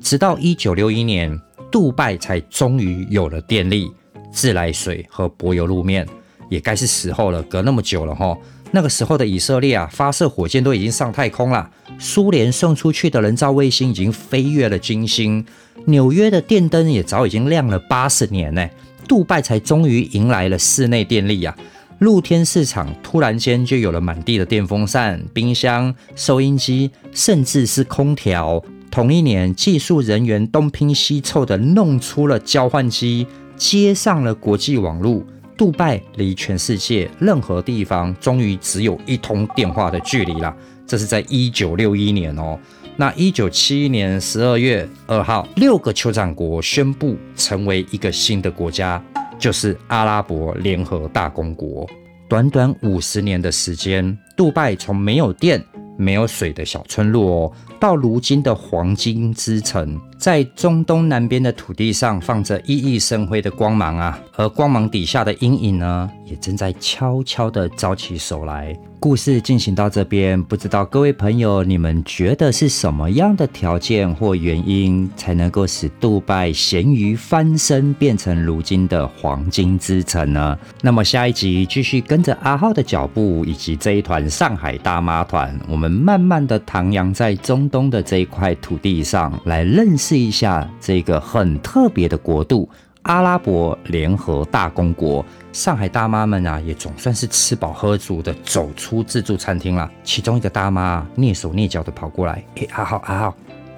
[0.00, 1.38] 直到一九六一年。
[1.70, 3.92] 杜拜才终于有了电力、
[4.32, 6.08] 自来水和柏油路面，
[6.48, 7.42] 也该是时候了。
[7.42, 8.34] 隔那么久了哈，
[8.70, 15.44] 那个时候的以色列啊，发射火箭都已经上太空了，苏联送出去的人造卫星已经飞越了金星，
[15.86, 18.68] 纽约的电灯也早已经亮了八十年呢。
[19.08, 21.56] 杜拜才终于迎来了室内电力啊，
[22.00, 28.62] 露天市场突然间就有了满地的电风扇、冰箱、收音机，甚至是空调。
[28.90, 35.24] 同一年，技术人员东拼西凑的弄出了交换机，接上了国际网络。
[35.58, 40.54] 杜拜离全世界任何地方终于只有一通电话的距离了。
[40.86, 42.56] 这是在一九六一年哦。
[42.96, 49.02] 那一九七一年十二月二号，六个酋长国宣布成为一个新的国家，
[49.36, 51.84] 就是阿拉伯联合大公国。
[52.28, 55.60] 短短五十年的时间，杜拜从没有电。
[56.00, 68.76] 没有水的小村落哦，到如今的黄金之城，在中东南边的土地上放着熠熠生辉的光芒啊，而光芒底下的阴影呢，也正在悄悄地招起手来。
[69.00, 80.58] 故事进行到这边，不知道各位朋友，你们觉得是什么样的条件或原因，才能够使杜拜咸鱼翻身变成如今的黄金之城呢？
[80.82, 92.68] 那么下一集继续跟着阿浩的脚步，以及这一团上海大妈团，我们慢慢的徜徉在中东的这一块土地上，来认识一下这个很特别的国度。
[93.02, 99.90] 阿拉伯联合大公国，上海大妈们啊，也总算是吃饱喝足的走出自助餐厅了。
[100.04, 103.34] 其中一个大妈蹑手蹑脚的跑过来，哎，阿浩阿浩，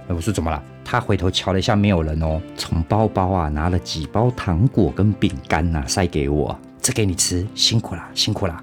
[0.08, 0.60] 我说怎么了？
[0.84, 8.60] 她回头瞧了一下，没有人哦，从包包啊拿了几包糖果跟饼干呐，塞给我，这给你吃，辛苦啦，辛苦啦。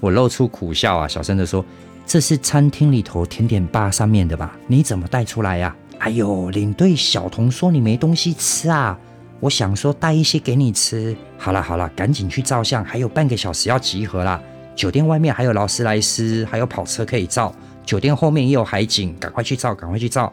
[0.00, 1.62] 我露出苦笑啊，小声的说，
[2.08, 4.56] 这是餐厅里头甜点吧上面的吧？
[4.66, 5.76] 你怎么带出来呀？
[5.98, 8.98] 哎呦，领队小童说你没东西吃啊。
[9.40, 11.14] 我想说带一些给你吃。
[11.36, 14.40] 好了好了，赶紧去照相，还有半个小时要集合啦。
[14.74, 17.54] 酒店外面还有劳斯莱斯，还有跑车可以照。
[17.84, 20.32] 酒店后面也有海景，赶快去照，赶快去照。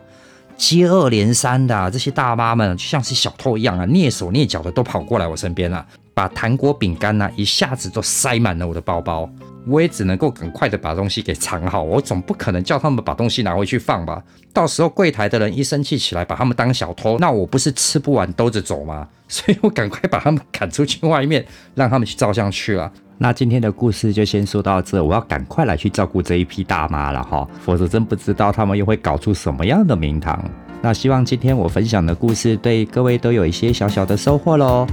[0.56, 5.86] 接二连三的这些大妈们就像是小偷一样啊，蹑手蹑脚的都跑过来我身边了，
[6.16, 9.30] 把糖果饼干呢一下子都塞满了我的包包。
[9.68, 14.22] 我也只能够赶快的把东西给藏好，我总不可能叫他们把东西拿回去放吧？
[14.54, 19.08] 到时候柜台的人一生气起来，把他们当小偷，那我不是吃不完兜着走吗？
[19.28, 21.44] 所以我赶快把他们赶出去外面，
[21.74, 22.92] 让他们去照相去了。
[23.18, 30.40] 那今天的故事就先说到这，我要赶快来去照顾这一批大妈了哈，否则真不知道他们又会搞出什么样的名堂。
[30.82, 34.86] 那希望今天我分享的故事对各位都有一些小小的收获喽。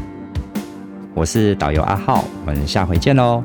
[1.14, 3.44] 我是导游阿浩，我们下回见喽。